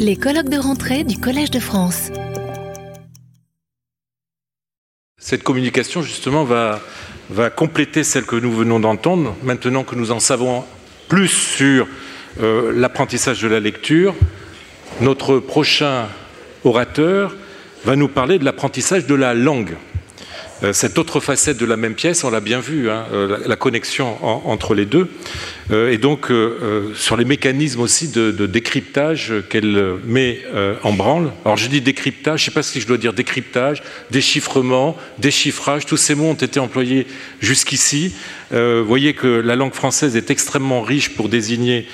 Les 0.00 0.16
colloques 0.16 0.48
de 0.48 0.58
rentrée 0.58 1.04
du 1.04 1.18
Collège 1.18 1.52
de 1.52 1.60
France. 1.60 2.10
Cette 5.18 5.44
communication, 5.44 6.02
justement, 6.02 6.44
va, 6.44 6.80
va 7.30 7.48
compléter 7.48 8.02
celle 8.02 8.26
que 8.26 8.34
nous 8.36 8.52
venons 8.52 8.80
d'entendre, 8.80 9.36
maintenant 9.44 9.84
que 9.84 9.94
nous 9.94 10.10
en 10.10 10.18
savons 10.18 10.64
plus 11.08 11.28
sur 11.28 11.86
euh, 12.40 12.72
l'apprentissage 12.74 13.40
de 13.40 13.48
la 13.48 13.60
lecture. 13.60 14.14
Notre 15.00 15.38
prochain 15.38 16.08
orateur 16.64 17.36
va 17.84 17.94
nous 17.94 18.08
parler 18.08 18.38
de 18.40 18.44
l'apprentissage 18.44 19.06
de 19.06 19.14
la 19.14 19.32
langue. 19.32 19.76
Euh, 20.62 20.72
cette 20.72 20.98
autre 20.98 21.20
facette 21.20 21.58
de 21.58 21.66
la 21.66 21.76
même 21.76 21.94
pièce, 21.94 22.24
on 22.24 22.30
l'a 22.30 22.40
bien 22.40 22.60
vu, 22.60 22.88
hein, 22.90 23.04
euh, 23.12 23.38
la, 23.46 23.56
connexion 23.56 24.16
entre 24.24 24.74
les 24.74 24.86
deux, 24.86 25.08
euh, 25.70 25.90
et 25.90 25.98
donc 25.98 26.30
sur 26.94 27.16
les 27.16 27.24
mécanismes 27.24 27.80
aussi 27.80 28.08
de, 28.08 28.30
décryptage 28.46 29.34
qu'elle 29.50 29.94
met 30.04 30.40
en 30.82 30.92
branle. 30.92 31.32
Alors 31.44 31.56
je 31.56 31.68
dis 31.68 31.80
décryptage, 31.80 32.40
je 32.40 32.44
ne 32.44 32.50
sais 32.50 32.54
pas 32.54 32.62
si 32.62 32.80
je 32.80 32.86
dois 32.86 32.96
dire 32.96 33.12
décryptage, 33.12 33.82
déchiffrement, 34.10 34.96
déchiffrage, 35.18 35.84
tous 35.86 35.96
ces 35.96 36.14
mots 36.14 36.30
ont 36.30 36.34
été 36.34 36.60
employés 36.60 37.06
jusqu'ici. 37.40 38.14
vous 38.52 38.84
voyez 38.86 39.14
que 39.14 39.26
la 39.26 39.56
langue 39.56 39.74
française 39.74 40.16
est 40.16 40.30
extrêmement 40.30 40.82
riche 40.82 41.10
pour 41.16 41.28
désigner 41.28 41.86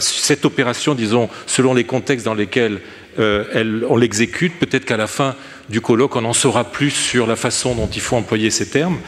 cette 0.00 0.44
opération, 0.44 0.94
disons, 0.94 1.28
selon 1.46 1.72
les 1.72 1.84
contextes 1.84 2.26
dans 2.26 2.34
lesquels 2.34 2.80
on 3.20 3.96
l'exécute. 3.96 4.58
Peut-être 4.58 4.84
qu'à 4.84 4.96
la 4.96 5.06
fin 5.06 5.34
du 5.68 5.80
colloque, 5.80 6.16
on 6.16 6.24
en 6.24 6.32
saura 6.32 6.64
plus 6.64 6.90
sur 6.90 7.26
la 7.26 7.36
façon 7.36 7.74
dont 7.74 7.88
il 7.88 8.00
faut 8.00 8.16
employer 8.16 8.50
ces 8.50 8.68
termes. 8.68 8.98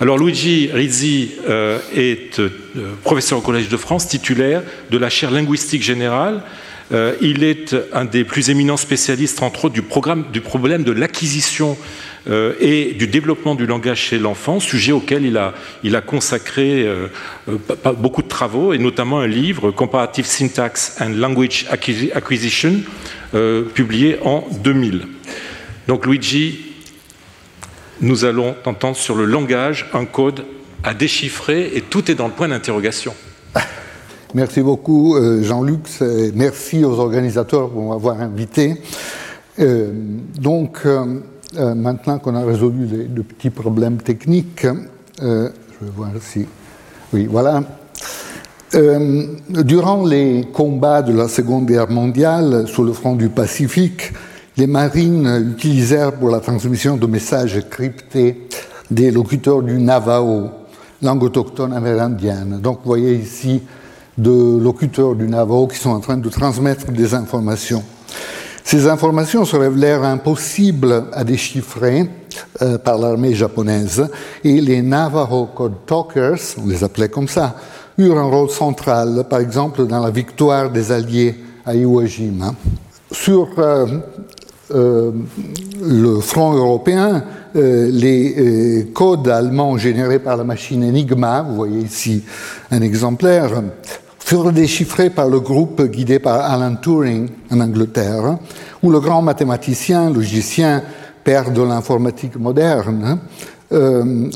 Alors 0.00 0.18
Luigi 0.18 0.70
Rizzi 0.72 1.32
euh, 1.48 1.78
est 1.94 2.40
euh, 2.40 2.48
professeur 3.04 3.38
au 3.38 3.42
Collège 3.42 3.68
de 3.68 3.76
France, 3.76 4.08
titulaire 4.08 4.62
de 4.90 4.96
la 4.96 5.10
chaire 5.10 5.30
linguistique 5.30 5.82
générale. 5.82 6.42
Euh, 6.92 7.14
il 7.20 7.44
est 7.44 7.76
un 7.92 8.06
des 8.06 8.24
plus 8.24 8.48
éminents 8.48 8.78
spécialistes, 8.78 9.42
entre 9.42 9.66
autres, 9.66 9.74
du, 9.74 9.82
problème 9.82 10.24
de 10.82 10.90
l'acquisition 10.90 11.76
et 12.60 12.94
du 12.98 13.06
développement 13.06 13.54
du 13.54 13.64
langage 13.64 14.00
chez 14.00 14.18
l'enfant, 14.18 14.60
sujet 14.60 14.92
auquel 14.92 15.24
il 15.24 15.96
a 15.96 16.00
consacré 16.02 16.86
beaucoup 17.96 18.22
de 18.22 18.28
travaux, 18.28 18.74
et 18.74 18.78
notamment 18.78 19.20
un 19.20 19.26
livre, 19.26 19.70
Comparative 19.70 20.26
Syntax 20.26 20.96
and 21.00 21.14
Language 21.16 21.66
Acquisition, 21.70 22.82
publié 23.32 24.18
en 24.22 24.44
2000. 24.62 25.06
Donc 25.86 26.06
Luigi, 26.06 26.70
nous 28.00 28.24
allons 28.24 28.54
entendre 28.64 28.96
sur 28.96 29.14
le 29.14 29.24
langage 29.24 29.90
un 29.92 30.04
code 30.04 30.44
à 30.82 30.94
déchiffrer 30.94 31.70
et 31.74 31.82
tout 31.82 32.10
est 32.10 32.14
dans 32.14 32.26
le 32.26 32.32
point 32.32 32.48
d'interrogation. 32.48 33.14
Merci 34.34 34.62
beaucoup 34.62 35.16
euh, 35.16 35.42
Jean-Luc, 35.42 35.80
merci 36.34 36.84
aux 36.84 36.98
organisateurs 37.00 37.68
pour 37.68 37.90
m'avoir 37.90 38.20
invité. 38.20 38.76
Euh, 39.58 39.92
donc 40.40 40.82
euh, 40.86 41.20
maintenant 41.74 42.18
qu'on 42.18 42.36
a 42.36 42.44
résolu 42.44 42.86
les, 42.86 43.22
petits 43.22 43.50
problèmes 43.50 43.98
techniques, 43.98 44.66
je 45.20 45.26
vais 45.80 45.90
voir 45.94 46.10
si... 46.20 46.46
Oui, 47.12 47.26
voilà. 47.28 47.64
Durant 48.72 50.04
les 50.04 50.46
combats 50.52 51.02
de 51.02 51.12
la 51.12 51.28
Seconde 51.28 51.66
Guerre 51.66 51.90
mondiale 51.90 52.68
sur 52.68 52.84
le 52.84 52.92
front 52.92 53.16
du 53.16 53.28
Pacifique, 53.28 54.12
les 54.56 54.66
marines 54.66 55.52
utilisèrent 55.56 56.12
pour 56.12 56.30
la 56.30 56.40
transmission 56.40 56.96
de 56.96 57.06
messages 57.06 57.60
cryptés 57.68 58.46
des 58.90 59.10
locuteurs 59.10 59.62
du 59.62 59.78
Navajo, 59.78 60.50
langue 61.02 61.22
autochtone 61.22 61.72
amérindienne. 61.72 62.60
Donc 62.62 62.78
vous 62.84 62.90
voyez 62.90 63.14
ici 63.14 63.62
deux 64.16 64.58
locuteurs 64.58 65.14
du 65.14 65.26
Navajo 65.26 65.66
qui 65.66 65.78
sont 65.78 65.90
en 65.90 66.00
train 66.00 66.16
de 66.16 66.28
transmettre 66.28 66.92
des 66.92 67.14
informations. 67.14 67.82
Ces 68.62 68.86
informations 68.86 69.44
se 69.44 69.56
révélèrent 69.56 70.04
impossibles 70.04 71.06
à 71.12 71.24
déchiffrer 71.24 72.08
euh, 72.62 72.78
par 72.78 72.98
l'armée 72.98 73.34
japonaise 73.34 74.08
et 74.44 74.60
les 74.60 74.82
Navajo 74.82 75.48
Code 75.54 75.86
Talkers, 75.86 76.40
on 76.62 76.68
les 76.68 76.84
appelait 76.84 77.08
comme 77.08 77.28
ça, 77.28 77.54
eurent 77.98 78.18
un 78.18 78.30
rôle 78.30 78.50
central, 78.50 79.24
par 79.28 79.40
exemple 79.40 79.86
dans 79.86 80.00
la 80.00 80.10
victoire 80.10 80.70
des 80.70 80.92
Alliés 80.92 81.34
à 81.64 81.74
Iwo 81.74 82.04
Jima. 82.06 82.54
Sur 83.10 83.48
euh, 83.58 83.86
euh, 84.72 85.10
le 85.82 86.20
front 86.20 86.52
européen, 86.52 87.24
les 87.54 88.88
codes 88.94 89.26
allemands 89.26 89.76
générés 89.76 90.20
par 90.20 90.36
la 90.36 90.44
machine 90.44 90.84
Enigma, 90.84 91.42
vous 91.42 91.56
voyez 91.56 91.80
ici 91.80 92.22
un 92.70 92.80
exemplaire, 92.80 93.50
furent 94.30 94.52
déchiffrés 94.52 95.10
par 95.10 95.28
le 95.28 95.40
groupe 95.40 95.82
guidé 95.82 96.20
par 96.20 96.48
Alan 96.48 96.76
Turing 96.76 97.28
en 97.50 97.60
Angleterre, 97.60 98.38
où 98.80 98.92
le 98.92 99.00
grand 99.00 99.22
mathématicien, 99.22 100.08
logicien, 100.08 100.84
père 101.24 101.50
de 101.50 101.62
l'informatique 101.62 102.36
moderne, 102.36 103.18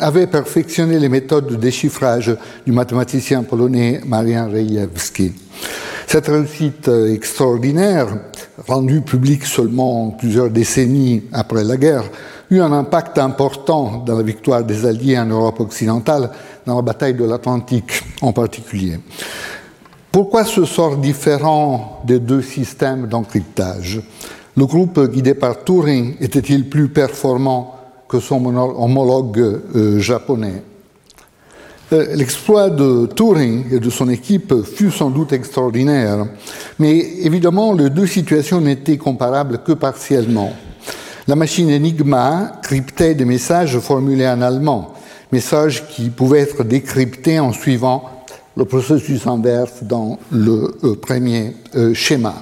avait 0.00 0.28
perfectionné 0.28 0.98
les 0.98 1.08
méthodes 1.08 1.48
de 1.48 1.56
déchiffrage 1.56 2.36
du 2.64 2.70
mathématicien 2.70 3.42
polonais 3.42 4.00
Marian 4.06 4.48
Rejewski. 4.48 5.32
Cette 6.06 6.28
réussite 6.28 6.88
extraordinaire 6.88 8.06
rendu 8.68 9.00
public 9.00 9.44
seulement 9.44 10.10
plusieurs 10.10 10.50
décennies 10.50 11.24
après 11.32 11.64
la 11.64 11.76
guerre, 11.76 12.04
eut 12.50 12.60
un 12.60 12.72
impact 12.72 13.18
important 13.18 14.02
dans 14.06 14.16
la 14.16 14.22
victoire 14.22 14.62
des 14.62 14.86
Alliés 14.86 15.18
en 15.18 15.26
Europe 15.26 15.60
occidentale, 15.60 16.30
dans 16.66 16.76
la 16.76 16.82
bataille 16.82 17.14
de 17.14 17.24
l'Atlantique 17.24 18.02
en 18.22 18.32
particulier. 18.32 18.98
Pourquoi 20.12 20.44
ce 20.44 20.64
sort 20.64 20.98
différent 20.98 22.00
des 22.04 22.20
deux 22.20 22.42
systèmes 22.42 23.08
d'encryptage 23.08 24.00
Le 24.56 24.66
groupe 24.66 25.00
guidé 25.10 25.34
par 25.34 25.64
Turing 25.64 26.14
était-il 26.20 26.68
plus 26.68 26.88
performant 26.88 27.74
que 28.08 28.20
son 28.20 28.44
homologue 28.46 29.38
euh, 29.74 29.98
japonais? 29.98 30.62
Euh, 31.92 32.14
l'exploit 32.14 32.70
de 32.70 33.06
Turing 33.06 33.64
et 33.72 33.80
de 33.80 33.90
son 33.90 34.08
équipe 34.08 34.54
fut 34.62 34.92
sans 34.92 35.10
doute 35.10 35.32
extraordinaire, 35.32 36.26
mais 36.78 36.96
évidemment, 37.22 37.72
les 37.72 37.90
deux 37.90 38.06
situations 38.06 38.60
n'étaient 38.60 38.96
comparables 38.96 39.58
que 39.64 39.72
partiellement. 39.72 40.52
La 41.26 41.34
machine 41.34 41.70
Enigma 41.70 42.52
cryptait 42.62 43.16
des 43.16 43.24
messages 43.24 43.78
formulés 43.80 44.28
en 44.28 44.40
allemand, 44.40 44.94
messages 45.32 45.88
qui 45.88 46.10
pouvaient 46.10 46.40
être 46.40 46.62
décryptés 46.62 47.40
en 47.40 47.52
suivant 47.52 48.04
le 48.56 48.66
processus 48.66 49.26
inverse 49.26 49.82
dans 49.82 50.16
le 50.30 50.76
euh, 50.84 50.94
premier 50.94 51.56
schéma. 51.92 52.36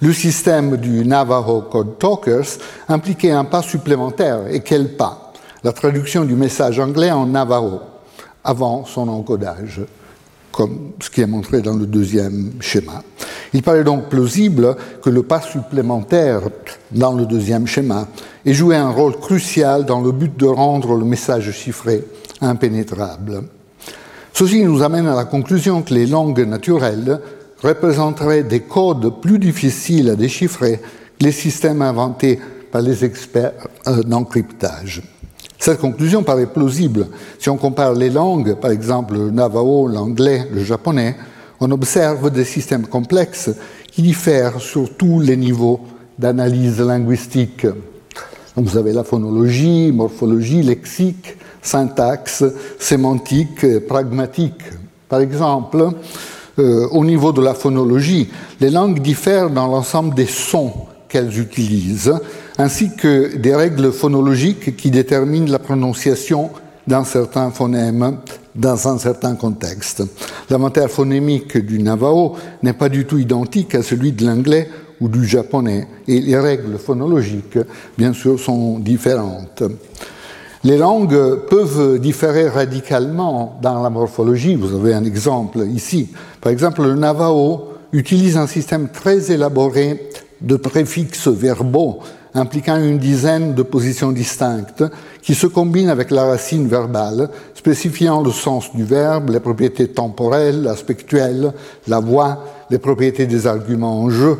Le 0.00 0.12
système 0.12 0.76
du 0.76 1.04
Navajo 1.04 1.62
Code 1.62 1.98
Talkers 1.98 2.58
impliquait 2.88 3.32
un 3.32 3.44
pas 3.44 3.62
supplémentaire. 3.62 4.46
Et 4.48 4.60
quel 4.60 4.96
pas? 4.96 5.32
La 5.64 5.72
traduction 5.72 6.24
du 6.24 6.34
message 6.34 6.78
anglais 6.78 7.10
en 7.10 7.26
Navajo 7.26 7.80
avant 8.44 8.84
son 8.84 9.08
encodage, 9.08 9.80
comme 10.52 10.92
ce 11.00 11.10
qui 11.10 11.20
est 11.20 11.26
montré 11.26 11.62
dans 11.62 11.74
le 11.74 11.84
deuxième 11.84 12.52
schéma. 12.60 13.02
Il 13.52 13.64
paraît 13.64 13.82
donc 13.82 14.08
plausible 14.08 14.76
que 15.02 15.10
le 15.10 15.24
pas 15.24 15.40
supplémentaire 15.40 16.42
dans 16.92 17.12
le 17.12 17.26
deuxième 17.26 17.66
schéma 17.66 18.06
ait 18.46 18.54
joué 18.54 18.76
un 18.76 18.90
rôle 18.90 19.18
crucial 19.18 19.84
dans 19.84 20.00
le 20.00 20.12
but 20.12 20.36
de 20.36 20.46
rendre 20.46 20.94
le 20.94 21.04
message 21.04 21.50
chiffré 21.50 22.04
impénétrable. 22.40 23.42
Ceci 24.32 24.62
nous 24.62 24.84
amène 24.84 25.08
à 25.08 25.16
la 25.16 25.24
conclusion 25.24 25.82
que 25.82 25.92
les 25.92 26.06
langues 26.06 26.46
naturelles 26.46 27.20
représenteraient 27.62 28.44
des 28.44 28.60
codes 28.60 29.20
plus 29.20 29.38
difficiles 29.38 30.10
à 30.10 30.16
déchiffrer 30.16 30.80
que 31.18 31.24
les 31.24 31.32
systèmes 31.32 31.82
inventés 31.82 32.38
par 32.70 32.82
les 32.82 33.04
experts 33.04 33.66
euh, 33.86 34.02
d'encryptage. 34.02 35.02
Cette 35.58 35.80
conclusion 35.80 36.22
paraît 36.22 36.46
plausible. 36.46 37.08
Si 37.38 37.50
on 37.50 37.56
compare 37.56 37.94
les 37.94 38.10
langues, 38.10 38.54
par 38.54 38.70
exemple 38.70 39.14
le 39.14 39.30
navajo, 39.30 39.88
l'anglais, 39.88 40.46
le 40.52 40.62
japonais, 40.62 41.16
on 41.60 41.70
observe 41.72 42.30
des 42.30 42.44
systèmes 42.44 42.86
complexes 42.86 43.50
qui 43.90 44.02
diffèrent 44.02 44.60
sur 44.60 44.96
tous 44.96 45.18
les 45.20 45.36
niveaux 45.36 45.80
d'analyse 46.16 46.80
linguistique. 46.80 47.66
vous 48.54 48.76
avez 48.76 48.92
la 48.92 49.02
phonologie, 49.02 49.90
morphologie, 49.92 50.62
lexique, 50.62 51.36
syntaxe, 51.60 52.44
sémantique, 52.78 53.66
pragmatique. 53.86 54.62
Par 55.08 55.20
exemple, 55.20 55.90
euh, 56.58 56.86
au 56.90 57.04
niveau 57.04 57.32
de 57.32 57.40
la 57.40 57.54
phonologie, 57.54 58.28
les 58.60 58.70
langues 58.70 59.00
diffèrent 59.00 59.50
dans 59.50 59.66
l'ensemble 59.66 60.14
des 60.14 60.26
sons 60.26 60.72
qu'elles 61.08 61.38
utilisent 61.40 62.12
ainsi 62.58 62.90
que 62.94 63.36
des 63.36 63.54
règles 63.54 63.92
phonologiques 63.92 64.76
qui 64.76 64.90
déterminent 64.90 65.50
la 65.50 65.60
prononciation 65.60 66.50
d'un 66.86 67.04
certain 67.04 67.50
phonème 67.50 68.18
dans 68.54 68.88
un 68.88 68.98
certain 68.98 69.36
contexte. 69.36 70.02
L'inventaire 70.50 70.90
phonémique 70.90 71.56
du 71.58 71.78
Navajo 71.80 72.34
n'est 72.62 72.72
pas 72.72 72.88
du 72.88 73.04
tout 73.04 73.18
identique 73.18 73.74
à 73.74 73.82
celui 73.82 74.12
de 74.12 74.26
l'anglais 74.26 74.68
ou 75.00 75.08
du 75.08 75.24
japonais, 75.24 75.86
et 76.08 76.20
les 76.20 76.36
règles 76.36 76.76
phonologiques, 76.76 77.58
bien 77.96 78.12
sûr, 78.12 78.40
sont 78.40 78.80
différentes. 78.80 79.62
Les 80.64 80.76
langues 80.76 81.36
peuvent 81.48 81.98
différer 82.00 82.48
radicalement 82.48 83.58
dans 83.62 83.82
la 83.82 83.90
morphologie. 83.90 84.56
Vous 84.56 84.74
avez 84.74 84.94
un 84.94 85.04
exemple 85.04 85.60
ici. 85.60 86.08
Par 86.40 86.50
exemple, 86.50 86.82
le 86.82 86.94
Navajo 86.94 87.68
utilise 87.92 88.36
un 88.36 88.46
système 88.46 88.88
très 88.88 89.30
élaboré 89.30 90.10
de 90.40 90.56
préfixes 90.56 91.28
verbaux 91.28 92.00
impliquant 92.34 92.76
une 92.76 92.98
dizaine 92.98 93.54
de 93.54 93.62
positions 93.62 94.12
distinctes 94.12 94.84
qui 95.22 95.34
se 95.34 95.46
combinent 95.46 95.88
avec 95.88 96.10
la 96.10 96.24
racine 96.24 96.68
verbale, 96.68 97.30
spécifiant 97.54 98.22
le 98.22 98.30
sens 98.30 98.74
du 98.74 98.84
verbe, 98.84 99.30
les 99.30 99.40
propriétés 99.40 99.88
temporelles, 99.88 100.66
aspectuelles, 100.68 101.52
la 101.86 102.00
voix, 102.00 102.44
les 102.70 102.78
propriétés 102.78 103.26
des 103.26 103.46
arguments 103.46 104.02
en 104.02 104.10
jeu. 104.10 104.38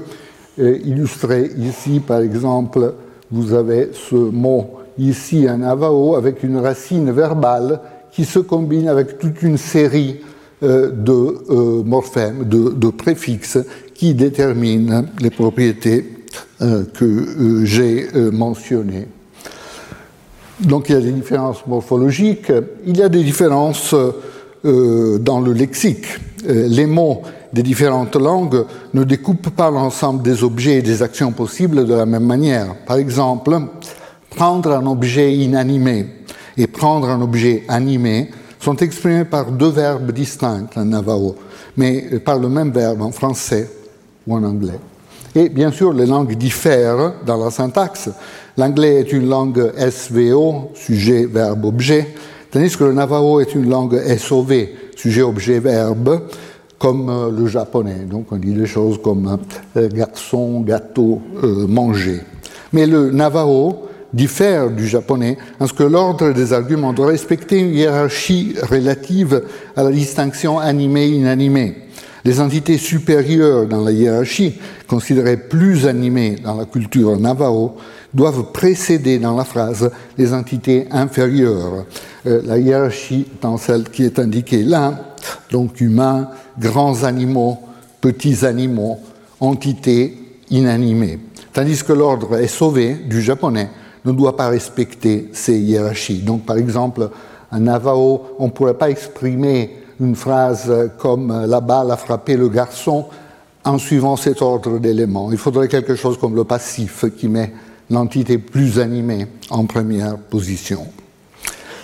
illustré 0.58 1.50
ici, 1.58 2.00
par 2.00 2.20
exemple, 2.20 2.94
vous 3.30 3.52
avez 3.52 3.90
ce 3.92 4.14
mot 4.14 4.78
ici, 4.98 5.46
un 5.48 5.62
avao, 5.62 6.16
avec 6.16 6.42
une 6.42 6.56
racine 6.56 7.10
verbale 7.10 7.80
qui 8.12 8.24
se 8.24 8.38
combine 8.38 8.88
avec 8.88 9.18
toute 9.18 9.42
une 9.42 9.58
série 9.58 10.16
euh, 10.62 10.90
de 10.90 11.12
euh, 11.12 11.82
morphèmes, 11.84 12.44
de, 12.48 12.90
préfixes 12.90 13.58
qui 13.94 14.14
déterminent 14.14 15.04
les 15.20 15.30
propriétés 15.30 16.04
euh, 16.62 16.84
que 16.84 17.64
j'ai 17.64 18.08
mentionnées. 18.32 19.06
Donc 20.60 20.88
il 20.88 20.94
y 20.94 20.98
a 20.98 21.00
des 21.00 21.12
différences 21.12 21.64
morphologiques, 21.66 22.52
il 22.84 22.96
y 22.96 23.02
a 23.02 23.08
des 23.08 23.22
différences 23.22 23.94
dans 24.64 25.40
le 25.40 25.52
lexique. 25.52 26.06
les 26.44 26.86
mots 26.86 27.22
des 27.52 27.62
différentes 27.62 28.16
langues 28.16 28.64
ne 28.94 29.04
découpent 29.04 29.50
pas 29.50 29.70
l'ensemble 29.70 30.22
des 30.22 30.44
objets 30.44 30.76
et 30.76 30.82
des 30.82 31.02
actions 31.02 31.32
possibles 31.32 31.86
de 31.86 31.94
la 31.94 32.06
même 32.06 32.26
manière. 32.26 32.74
Par 32.86 32.96
exemple, 32.96 33.58
prendre 34.30 34.72
un 34.72 34.86
objet 34.86 35.34
inanimé 35.34 36.06
et 36.56 36.66
prendre 36.66 37.08
un 37.08 37.20
objet 37.20 37.64
animé 37.68 38.30
sont 38.60 38.76
exprimés 38.76 39.24
par 39.24 39.50
deux 39.52 39.70
verbes 39.70 40.12
distincts 40.12 40.66
en 40.76 40.84
navajo, 40.84 41.36
mais 41.76 42.18
par 42.24 42.38
le 42.38 42.48
même 42.48 42.72
verbe 42.72 43.02
en 43.02 43.12
français 43.12 43.70
ou 44.26 44.34
en 44.34 44.44
anglais. 44.44 44.78
Et 45.34 45.48
bien 45.48 45.70
sûr, 45.70 45.92
les 45.92 46.06
langues 46.06 46.34
diffèrent 46.34 47.14
dans 47.24 47.36
la 47.36 47.50
syntaxe. 47.50 48.10
L'anglais 48.56 49.00
est 49.00 49.12
une 49.12 49.28
langue 49.28 49.72
SVO, 49.76 50.72
sujet, 50.74 51.26
verbe, 51.26 51.64
objet, 51.64 52.14
tandis 52.50 52.76
que 52.76 52.84
le 52.84 52.92
navajo 52.92 53.40
est 53.40 53.54
une 53.54 53.68
langue 53.68 54.00
SOV, 54.16 54.52
sujet, 54.96 55.22
objet, 55.22 55.60
verbe, 55.60 56.22
comme 56.78 57.10
euh, 57.10 57.30
le 57.30 57.46
japonais. 57.46 58.06
Donc 58.08 58.26
on 58.30 58.36
dit 58.36 58.54
des 58.54 58.66
choses 58.66 59.00
comme 59.02 59.38
euh, 59.76 59.88
garçon, 59.88 60.60
gâteau, 60.60 61.20
euh, 61.42 61.66
manger. 61.66 62.20
Mais 62.72 62.86
le 62.86 63.10
navajo 63.10 63.88
diffère 64.12 64.70
du 64.70 64.86
japonais 64.86 65.36
en 65.60 65.66
ce 65.66 65.72
que 65.72 65.82
l'ordre 65.82 66.32
des 66.32 66.52
arguments 66.52 66.92
doit 66.92 67.08
respecter 67.08 67.58
une 67.58 67.74
hiérarchie 67.74 68.54
relative 68.70 69.42
à 69.76 69.82
la 69.82 69.90
distinction 69.90 70.58
animé-inanimé. 70.58 71.88
Les 72.24 72.40
entités 72.40 72.78
supérieures 72.78 73.66
dans 73.66 73.82
la 73.82 73.92
hiérarchie, 73.92 74.58
considérées 74.88 75.36
plus 75.36 75.86
animées 75.86 76.36
dans 76.42 76.56
la 76.56 76.64
culture 76.64 77.18
navajo, 77.18 77.76
doivent 78.12 78.52
précéder 78.52 79.18
dans 79.18 79.36
la 79.36 79.44
phrase 79.44 79.90
les 80.16 80.32
entités 80.32 80.86
inférieures. 80.90 81.84
Euh, 82.26 82.42
la 82.44 82.58
hiérarchie 82.58 83.26
dans 83.40 83.56
celle 83.56 83.84
qui 83.84 84.04
est 84.04 84.18
indiquée 84.18 84.62
là, 84.62 85.16
donc 85.50 85.80
humains, 85.80 86.28
grands 86.58 87.04
animaux, 87.04 87.58
petits 88.00 88.44
animaux, 88.44 88.98
entités 89.40 90.16
inanimées. 90.50 91.18
Tandis 91.52 91.82
que 91.82 91.92
l'ordre 91.92 92.36
est 92.36 92.48
sauvé 92.48 92.94
du 92.94 93.20
japonais 93.20 93.70
ne 94.04 94.12
doit 94.12 94.36
pas 94.36 94.48
respecter 94.48 95.28
ces 95.32 95.58
hiérarchies. 95.58 96.18
Donc, 96.18 96.44
par 96.44 96.56
exemple, 96.56 97.10
en 97.50 97.60
Navajo, 97.60 98.36
on 98.38 98.46
ne 98.46 98.50
pourrait 98.50 98.74
pas 98.74 98.90
exprimer 98.90 99.76
une 100.00 100.14
phrase 100.14 100.72
comme 100.98 101.46
la 101.46 101.60
balle 101.60 101.90
a 101.90 101.96
frappé 101.96 102.36
le 102.36 102.48
garçon 102.48 103.06
en 103.64 103.78
suivant 103.78 104.16
cet 104.16 104.42
ordre 104.42 104.78
d'éléments. 104.78 105.32
Il 105.32 105.38
faudrait 105.38 105.68
quelque 105.68 105.94
chose 105.94 106.18
comme 106.18 106.36
le 106.36 106.44
passif 106.44 107.04
qui 107.18 107.28
met 107.28 107.52
l'entité 107.90 108.38
plus 108.38 108.78
animée 108.78 109.26
en 109.50 109.64
première 109.64 110.16
position. 110.16 110.86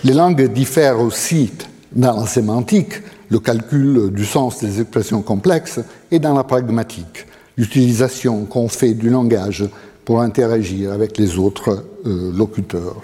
Les 0.05 0.13
langues 0.13 0.53
diffèrent 0.53 1.01
aussi 1.01 1.51
dans 1.93 2.21
la 2.21 2.27
sémantique, 2.27 2.95
le 3.29 3.39
calcul 3.39 4.11
du 4.11 4.25
sens 4.25 4.61
des 4.61 4.81
expressions 4.81 5.23
complexes, 5.23 5.81
et 6.11 6.19
dans 6.19 6.35
la 6.35 6.45
pragmatique, 6.45 7.27
l'utilisation 7.57 8.45
qu'on 8.45 8.69
fait 8.69 8.95
du 8.95 9.11
langage 9.11 9.65
pour 10.05 10.21
interagir 10.21 10.93
avec 10.93 11.19
les 11.19 11.39
autres 11.39 11.85
euh, 12.07 12.33
locuteurs. 12.37 12.97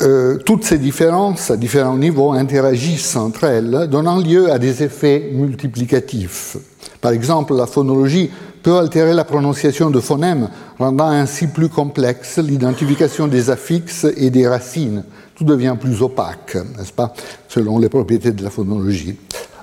Euh, 0.00 0.38
toutes 0.38 0.64
ces 0.64 0.78
différences 0.78 1.50
à 1.50 1.56
différents 1.56 1.96
niveaux 1.96 2.32
interagissent 2.32 3.14
entre 3.16 3.44
elles, 3.44 3.88
donnant 3.90 4.18
lieu 4.18 4.50
à 4.50 4.58
des 4.58 4.82
effets 4.82 5.30
multiplicatifs. 5.32 6.56
Par 7.00 7.12
exemple, 7.12 7.54
la 7.54 7.66
phonologie 7.66 8.30
peut 8.62 8.76
altérer 8.78 9.12
la 9.12 9.24
prononciation 9.24 9.90
de 9.90 10.00
phonèmes, 10.00 10.48
rendant 10.78 11.08
ainsi 11.08 11.46
plus 11.46 11.68
complexe 11.68 12.38
l'identification 12.38 13.28
des 13.28 13.50
affixes 13.50 14.06
et 14.16 14.30
des 14.30 14.46
racines. 14.46 15.04
Tout 15.34 15.44
devient 15.44 15.76
plus 15.80 16.02
opaque, 16.02 16.56
n'est-ce 16.76 16.92
pas, 16.92 17.12
selon 17.48 17.78
les 17.78 17.88
propriétés 17.88 18.32
de 18.32 18.42
la 18.42 18.50
phonologie. 18.50 19.16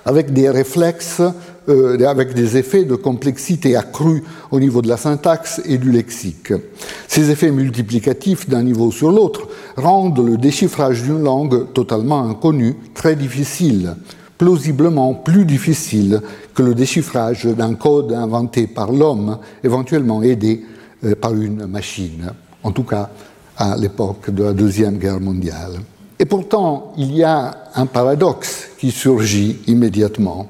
Avec 0.05 0.33
des 0.33 0.49
réflexes 0.49 1.21
euh, 1.69 2.03
avec 2.07 2.33
des 2.33 2.57
effets 2.57 2.83
de 2.83 2.95
complexité 2.95 3.75
accrue 3.75 4.23
au 4.49 4.59
niveau 4.59 4.81
de 4.81 4.87
la 4.87 4.97
syntaxe 4.97 5.61
et 5.65 5.77
du 5.77 5.91
lexique. 5.91 6.51
Ces 7.07 7.29
effets 7.29 7.51
multiplicatifs 7.51 8.49
d'un 8.49 8.63
niveau 8.63 8.89
sur 8.91 9.11
l'autre 9.11 9.47
rendent 9.77 10.25
le 10.25 10.37
déchiffrage 10.37 11.03
d'une 11.03 11.21
langue 11.21 11.71
totalement 11.73 12.27
inconnue 12.27 12.75
très 12.95 13.15
difficile, 13.15 13.95
plausiblement 14.39 15.13
plus 15.13 15.45
difficile 15.45 16.21
que 16.55 16.63
le 16.63 16.73
déchiffrage 16.73 17.45
d'un 17.45 17.75
code 17.75 18.13
inventé 18.13 18.65
par 18.65 18.91
l'homme, 18.91 19.37
éventuellement 19.63 20.23
aidé 20.23 20.63
euh, 21.03 21.13
par 21.13 21.35
une 21.35 21.67
machine, 21.67 22.31
en 22.63 22.71
tout 22.71 22.83
cas 22.83 23.09
à 23.57 23.75
l'époque 23.77 24.31
de 24.31 24.43
la 24.43 24.53
Deuxième 24.53 24.97
Guerre 24.97 25.19
mondiale. 25.19 25.73
Et 26.19 26.25
pourtant, 26.25 26.91
il 26.97 27.15
y 27.15 27.23
a 27.23 27.69
un 27.75 27.85
paradoxe 27.85 28.67
qui 28.77 28.91
surgit 28.91 29.59
immédiatement. 29.67 30.47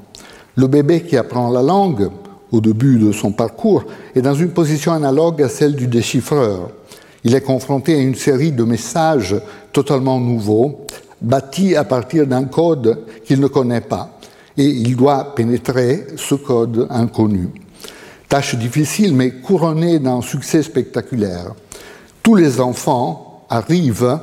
Le 0.56 0.66
bébé 0.66 1.04
qui 1.04 1.16
apprend 1.16 1.52
la 1.52 1.62
langue 1.62 2.10
au 2.52 2.60
début 2.60 2.98
de 2.98 3.12
son 3.12 3.32
parcours 3.32 3.84
est 4.16 4.24
dans 4.24 4.34
une 4.34 4.50
position 4.50 4.92
analogue 4.94 5.44
à 5.44 5.48
celle 5.50 5.76
du 5.76 5.86
déchiffreur. 5.86 6.72
Il 7.24 7.36
est 7.36 7.42
confronté 7.42 7.94
à 7.94 8.00
une 8.00 8.16
série 8.16 8.52
de 8.52 8.64
messages 8.64 9.36
totalement 9.72 10.20
nouveaux, 10.20 10.88
bâtis 11.22 11.76
à 11.76 11.84
partir 11.84 12.26
d'un 12.26 12.46
code 12.46 13.06
qu'il 13.26 13.40
ne 13.40 13.48
connaît 13.48 13.82
pas, 13.82 14.18
et 14.58 14.66
il 14.66 14.96
doit 14.96 15.36
pénétrer 15.36 16.08
ce 16.16 16.34
code 16.34 16.88
inconnu. 16.90 17.50
Tâche 18.28 18.56
difficile, 18.56 19.14
mais 19.14 19.32
couronnée 19.32 20.00
d'un 20.00 20.22
succès 20.22 20.64
spectaculaire. 20.64 21.54
Tous 22.24 22.36
les 22.36 22.60
enfants 22.60 23.46
arrivent, 23.50 24.20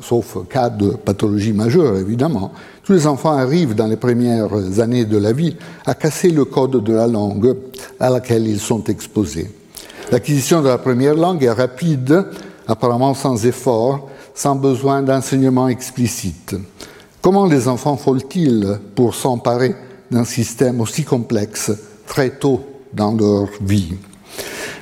sauf 0.00 0.36
cas 0.48 0.68
de 0.68 0.90
pathologie 0.90 1.52
majeure 1.52 1.96
évidemment, 1.96 2.52
tous 2.84 2.92
les 2.92 3.06
enfants 3.06 3.32
arrivent 3.32 3.74
dans 3.74 3.86
les 3.86 3.96
premières 3.96 4.80
années 4.80 5.04
de 5.04 5.16
la 5.16 5.32
vie 5.32 5.56
à 5.86 5.94
casser 5.94 6.30
le 6.30 6.44
code 6.44 6.82
de 6.82 6.92
la 6.92 7.06
langue 7.06 7.56
à 7.98 8.10
laquelle 8.10 8.46
ils 8.46 8.60
sont 8.60 8.84
exposés. 8.84 9.50
L'acquisition 10.10 10.60
de 10.60 10.68
la 10.68 10.78
première 10.78 11.14
langue 11.14 11.44
est 11.44 11.52
rapide, 11.52 12.24
apparemment 12.66 13.14
sans 13.14 13.46
effort, 13.46 14.08
sans 14.34 14.56
besoin 14.56 15.02
d'enseignement 15.02 15.68
explicite. 15.68 16.56
Comment 17.22 17.46
les 17.46 17.68
enfants 17.68 17.96
font-ils 17.96 18.78
pour 18.94 19.14
s'emparer 19.14 19.74
d'un 20.10 20.24
système 20.24 20.80
aussi 20.80 21.04
complexe 21.04 21.70
très 22.06 22.30
tôt 22.30 22.60
dans 22.92 23.12
leur 23.12 23.48
vie? 23.60 23.94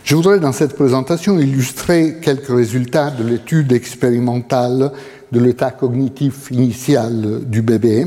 Je 0.08 0.16
voudrais 0.16 0.40
dans 0.40 0.52
cette 0.52 0.74
présentation 0.74 1.38
illustrer 1.38 2.16
quelques 2.22 2.48
résultats 2.48 3.10
de 3.10 3.22
l'étude 3.22 3.72
expérimentale 3.72 4.90
de 5.32 5.38
l'état 5.38 5.70
cognitif 5.70 6.50
initial 6.50 7.40
du 7.44 7.60
bébé, 7.60 8.06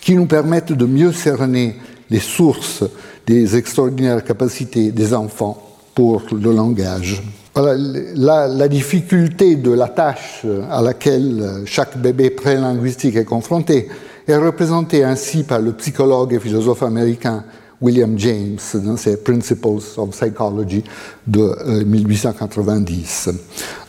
qui 0.00 0.14
nous 0.14 0.24
permettent 0.24 0.72
de 0.72 0.86
mieux 0.86 1.12
cerner 1.12 1.76
les 2.08 2.20
sources 2.20 2.84
des 3.26 3.54
extraordinaires 3.54 4.24
capacités 4.24 4.92
des 4.92 5.12
enfants 5.12 5.62
pour 5.94 6.22
le 6.32 6.54
langage. 6.54 7.22
la, 7.54 8.48
la, 8.48 8.68
difficulté 8.68 9.56
de 9.56 9.72
la 9.72 9.88
tâche 9.88 10.46
à 10.70 10.80
laquelle 10.80 11.64
chaque 11.66 11.98
bébé 11.98 12.30
prélinguistique 12.30 13.16
est 13.16 13.26
confronté 13.26 13.88
est 14.26 14.36
représentée 14.38 15.04
ainsi 15.04 15.44
par 15.44 15.60
le 15.60 15.74
psychologue 15.74 16.32
et 16.32 16.40
philosophe 16.40 16.82
américain 16.82 17.44
William 17.80 18.18
James 18.18 18.58
dans 18.74 18.96
ses 18.96 19.16
Principles 19.18 19.82
of 19.96 20.10
Psychology 20.10 20.82
de 21.26 21.84
1890. 21.84 23.28
Euh, 23.28 23.32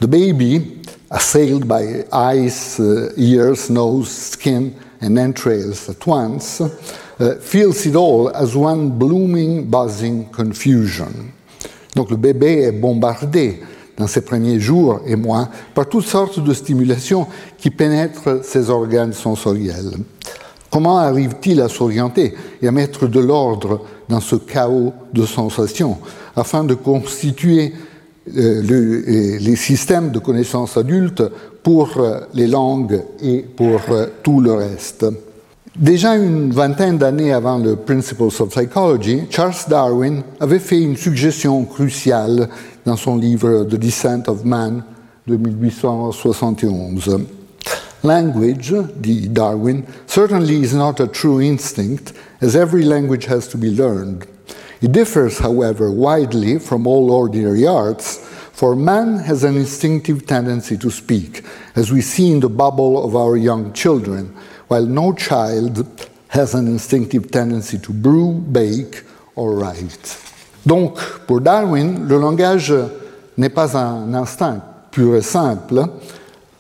The 0.02 0.08
baby 0.08 0.82
assailed 1.10 1.66
by 1.66 2.04
eyes, 2.12 2.80
uh, 2.80 3.10
ears, 3.18 3.70
nose, 3.70 4.10
skin, 4.10 4.72
and 5.02 5.18
entrails 5.18 5.90
at 5.90 6.06
once, 6.06 6.62
uh, 6.62 7.36
feels 7.40 7.86
it 7.86 7.96
all 7.96 8.30
as 8.34 8.56
one 8.56 8.90
blooming, 8.90 9.66
buzzing 9.66 10.26
confusion. 10.32 11.12
Donc 11.96 12.12
le 12.12 12.18
bébé 12.18 12.64
est 12.64 12.72
bombardé 12.72 13.62
dans 13.98 14.08
ses 14.08 14.22
premiers 14.22 14.60
jours 14.60 15.02
et 15.08 15.16
mois 15.16 15.50
par 15.74 15.90
toutes 15.90 16.06
sortes 16.06 16.40
de 16.40 16.54
stimulations 16.54 17.26
qui 17.58 17.72
pénètrent 17.72 18.44
ses 18.44 18.70
organes 18.70 19.14
sensoriels. 19.14 19.94
Comment 20.70 20.98
arrive-t-il 20.98 21.62
à 21.62 21.70
s'orienter 21.70 22.34
et 22.62 22.68
à 22.68 22.72
mettre 22.72 23.08
de 23.08 23.20
l'ordre 23.20 23.82
dans 24.10 24.20
ce 24.20 24.36
chaos 24.36 24.94
de 25.14 25.26
sensations 25.26 25.98
afin 26.36 26.64
de 26.64 26.74
constituer 26.74 27.74
euh, 28.36 28.62
les 29.40 29.56
systèmes 29.56 30.12
de 30.12 30.20
connaissances 30.20 30.76
adultes 30.76 31.24
pour 31.64 31.98
euh, 31.98 32.20
les 32.34 32.48
langues 32.48 33.02
et 33.22 33.40
pour 33.40 33.80
euh, 33.90 34.08
tout 34.24 34.42
le 34.42 34.54
reste? 34.54 35.06
Déjà 35.78 36.16
une 36.16 36.52
vingtaine 36.52 36.98
d'années 36.98 37.32
avant 37.32 37.60
le 37.60 37.76
Principles 37.76 38.24
of 38.24 38.50
Psychology, 38.50 39.22
Charles 39.30 39.54
Darwin 39.70 40.24
avait 40.40 40.60
fait 40.60 40.82
une 40.82 40.98
suggestion 40.98 41.64
cruciale 41.66 42.50
dans 42.84 42.98
son 42.98 43.16
livre 43.16 43.64
The 43.64 43.76
Descent 43.76 44.24
of 44.28 44.44
Man 44.44 44.84
de 45.28 45.38
1871. 45.38 47.20
Language, 48.08 48.74
dit 49.02 49.34
Darwin, 49.34 49.86
certainly 50.06 50.62
is 50.62 50.74
not 50.74 51.02
a 51.02 51.08
true 51.08 51.42
instinct, 51.42 52.14
as 52.40 52.56
every 52.56 52.84
language 52.84 53.26
has 53.26 53.50
to 53.50 53.58
be 53.58 53.70
learned. 53.70 54.26
It 54.82 54.94
differs, 54.94 55.40
however, 55.40 55.92
widely 55.92 56.58
from 56.58 56.88
all 56.88 57.12
ordinary 57.12 57.68
arts, 57.68 58.20
for 58.54 58.78
man 58.78 59.18
has 59.20 59.44
an 59.44 59.58
instinctive 59.58 60.26
tendency 60.26 60.78
to 60.78 60.90
speak, 60.90 61.44
as 61.76 61.92
we 61.92 62.00
see 62.00 62.32
in 62.32 62.40
the 62.40 62.48
babble 62.48 63.04
of 63.04 63.14
our 63.14 63.36
young 63.36 63.74
children 63.74 64.34
while 64.70 64.86
no 64.86 65.12
child 65.12 65.86
has 66.30 66.54
an 66.54 66.68
instinctive 66.68 67.30
tendency 67.30 67.78
to 67.80 67.92
brew, 67.92 68.34
bake 68.34 69.04
or 69.36 69.54
write. 69.56 70.18
Donc, 70.66 70.98
pour 71.28 71.42
Darwin, 71.42 72.08
le 72.08 72.18
langage 72.18 72.74
n'est 73.38 73.54
pas 73.54 73.76
un 73.76 74.14
instinct 74.14 74.62
pur 74.92 75.16
et 75.16 75.22
simple, 75.22 75.90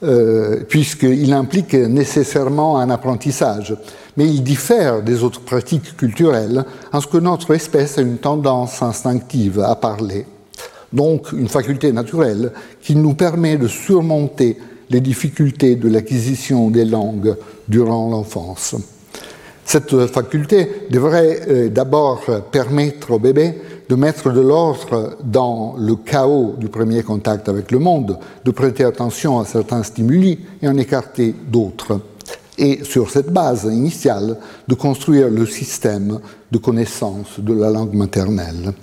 euh, 0.03 0.63
puisqu'il 0.69 1.33
implique 1.33 1.73
nécessairement 1.73 2.77
un 2.77 2.91
apprentissage, 2.91 3.75
mais 4.15 4.27
il 4.27 4.43
diffère 4.43 5.01
des 5.01 5.23
autres 5.23 5.41
pratiques 5.41 5.97
culturelles 5.97 6.65
en 6.93 7.01
ce 7.01 7.07
que 7.07 7.17
notre 7.17 7.55
espèce 7.55 7.97
a 7.97 8.01
une 8.01 8.19
tendance 8.19 8.83
instinctive 8.83 9.59
à 9.59 9.75
parler, 9.75 10.27
donc 10.93 11.31
une 11.31 11.47
faculté 11.47 11.91
naturelle 11.91 12.51
qui 12.79 12.95
nous 12.95 13.15
permet 13.15 13.57
de 13.57 13.67
surmonter 13.67 14.57
les 14.91 15.01
difficultés 15.01 15.75
de 15.75 15.89
l'acquisition 15.89 16.69
des 16.69 16.85
langues 16.85 17.35
durant 17.67 18.09
l'enfance. 18.09 18.75
Cette 19.65 20.05
faculté 20.05 20.85
devrait 20.91 21.41
euh, 21.49 21.69
d'abord 21.69 22.21
permettre 22.51 23.11
au 23.11 23.19
bébé 23.19 23.55
de 23.89 23.95
mettre 23.95 24.31
de 24.31 24.41
l'ordre 24.41 25.17
dans 25.23 25.75
le 25.77 25.95
chaos 25.95 26.55
du 26.57 26.67
premier 26.67 27.03
contact 27.03 27.47
avec 27.47 27.71
le 27.71 27.79
monde, 27.79 28.19
de 28.43 28.51
prêter 28.51 28.83
attention 28.83 29.39
à 29.39 29.45
certains 29.45 29.83
stimuli 29.83 30.39
et 30.61 30.67
en 30.67 30.77
écarter 30.77 31.33
d'autres. 31.49 32.01
Et 32.57 32.83
sur 32.83 33.09
cette 33.11 33.31
base 33.31 33.65
initiale, 33.65 34.37
de 34.67 34.75
construire 34.75 35.29
le 35.29 35.45
système 35.45 36.19
de 36.51 36.57
connaissance 36.57 37.39
de 37.39 37.53
la 37.53 37.69
langue 37.69 37.93
maternelle. 37.93 38.73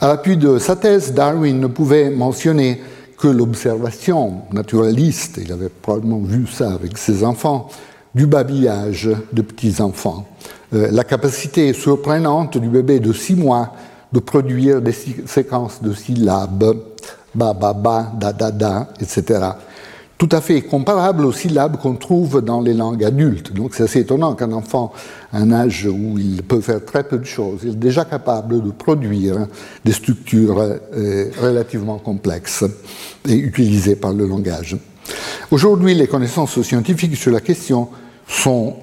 À 0.00 0.08
l'appui 0.08 0.36
de 0.36 0.58
sa 0.58 0.76
thèse, 0.76 1.14
Darwin 1.14 1.58
ne 1.58 1.68
pouvait 1.68 2.10
mentionner 2.10 2.80
que 3.16 3.28
l'observation 3.28 4.42
naturaliste, 4.52 5.40
il 5.42 5.50
avait 5.52 5.70
probablement 5.70 6.20
vu 6.20 6.46
ça 6.46 6.72
avec 6.72 6.98
ses 6.98 7.24
enfants, 7.24 7.68
du 8.16 8.26
babillage 8.26 9.08
de 9.32 9.42
petits-enfants. 9.42 10.26
Euh, 10.74 10.88
la 10.90 11.04
capacité 11.04 11.72
surprenante 11.72 12.58
du 12.58 12.68
bébé 12.68 12.98
de 12.98 13.12
six 13.12 13.36
mois 13.36 13.74
de 14.12 14.18
produire 14.18 14.80
des 14.80 14.94
séquences 15.26 15.82
de 15.82 15.92
syllabes, 15.92 16.76
ba, 17.34 17.52
ba, 17.52 17.74
ba, 17.74 18.10
da, 18.18 18.32
da, 18.32 18.50
da, 18.50 18.88
etc 19.00 19.50
tout 20.18 20.28
à 20.32 20.40
fait 20.40 20.62
comparable 20.62 21.26
aux 21.26 21.32
syllabes 21.32 21.76
qu'on 21.76 21.94
trouve 21.94 22.40
dans 22.40 22.60
les 22.60 22.72
langues 22.72 23.04
adultes. 23.04 23.52
Donc 23.52 23.74
c'est 23.74 23.82
assez 23.82 24.00
étonnant 24.00 24.34
qu'un 24.34 24.52
enfant, 24.52 24.92
à 25.32 25.38
un 25.38 25.52
âge 25.52 25.86
où 25.86 26.18
il 26.18 26.42
peut 26.42 26.60
faire 26.60 26.84
très 26.84 27.04
peu 27.04 27.18
de 27.18 27.24
choses, 27.24 27.60
il 27.64 27.70
est 27.70 27.74
déjà 27.74 28.04
capable 28.04 28.62
de 28.62 28.70
produire 28.70 29.46
des 29.84 29.92
structures 29.92 30.58
euh, 30.58 31.30
relativement 31.40 31.98
complexes 31.98 32.64
et 33.28 33.34
utilisées 33.34 33.96
par 33.96 34.12
le 34.12 34.26
langage. 34.26 34.76
Aujourd'hui, 35.50 35.94
les 35.94 36.06
connaissances 36.06 36.60
scientifiques 36.62 37.16
sur 37.16 37.30
la 37.30 37.40
question 37.40 37.88
sont 38.26 38.74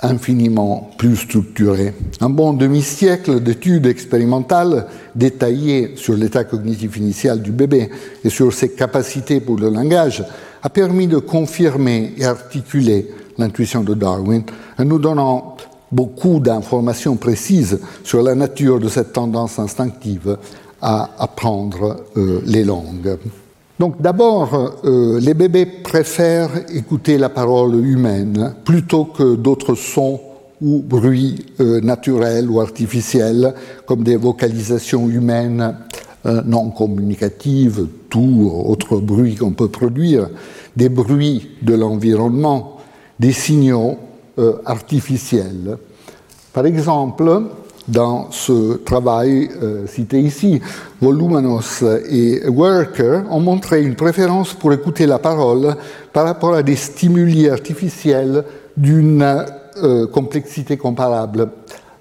infiniment 0.00 0.90
plus 0.98 1.16
structurées. 1.16 1.94
Un 2.20 2.28
bon 2.28 2.52
demi-siècle 2.52 3.40
d'études 3.40 3.86
expérimentales 3.86 4.86
détaillées 5.14 5.92
sur 5.96 6.14
l'état 6.14 6.44
cognitif 6.44 6.96
initial 6.96 7.40
du 7.40 7.50
bébé 7.50 7.90
et 8.22 8.28
sur 8.28 8.52
ses 8.52 8.70
capacités 8.70 9.40
pour 9.40 9.56
le 9.56 9.70
langage 9.70 10.24
a 10.62 10.68
permis 10.68 11.06
de 11.06 11.18
confirmer 11.18 12.12
et 12.18 12.24
articuler 12.26 13.08
l'intuition 13.38 13.82
de 13.82 13.94
Darwin 13.94 14.42
nous 14.78 14.98
donnant 14.98 15.56
beaucoup 15.90 16.40
d'informations 16.40 17.16
précises 17.16 17.80
sur 18.04 18.22
la 18.22 18.34
nature 18.34 18.80
de 18.80 18.88
cette 18.88 19.12
tendance 19.12 19.58
instinctive 19.58 20.36
à 20.82 21.10
apprendre 21.18 22.04
euh, 22.16 22.42
les 22.44 22.64
langues. 22.64 23.16
Donc 23.78 24.00
d'abord, 24.00 24.72
euh, 24.84 25.20
les 25.20 25.34
bébés 25.34 25.66
préfèrent 25.66 26.50
écouter 26.74 27.18
la 27.18 27.28
parole 27.28 27.74
humaine 27.74 28.54
plutôt 28.64 29.04
que 29.04 29.34
d'autres 29.34 29.74
sons 29.74 30.18
ou 30.62 30.82
bruits 30.82 31.44
euh, 31.60 31.82
naturels 31.82 32.48
ou 32.48 32.60
artificiels, 32.60 33.52
comme 33.84 34.02
des 34.02 34.16
vocalisations 34.16 35.10
humaines 35.10 35.76
euh, 36.24 36.40
non 36.46 36.70
communicatives, 36.70 37.86
tout 38.08 38.50
autre 38.66 38.96
bruit 38.96 39.34
qu'on 39.34 39.52
peut 39.52 39.68
produire, 39.68 40.30
des 40.74 40.88
bruits 40.88 41.50
de 41.60 41.74
l'environnement, 41.74 42.78
des 43.20 43.32
signaux 43.32 43.98
artificiels. 44.66 45.78
Par 46.52 46.66
exemple, 46.66 47.42
dans 47.88 48.30
ce 48.30 48.76
travail 48.78 49.48
euh, 49.62 49.86
cité 49.86 50.20
ici, 50.20 50.60
Volumanos 51.00 51.84
et 52.08 52.48
Worker 52.48 53.24
ont 53.30 53.40
montré 53.40 53.82
une 53.82 53.94
préférence 53.94 54.54
pour 54.54 54.72
écouter 54.72 55.06
la 55.06 55.18
parole 55.18 55.76
par 56.12 56.24
rapport 56.24 56.54
à 56.54 56.62
des 56.62 56.76
stimuli 56.76 57.48
artificiels 57.48 58.44
d'une 58.76 59.44
complexité 60.12 60.78
comparable. 60.78 61.50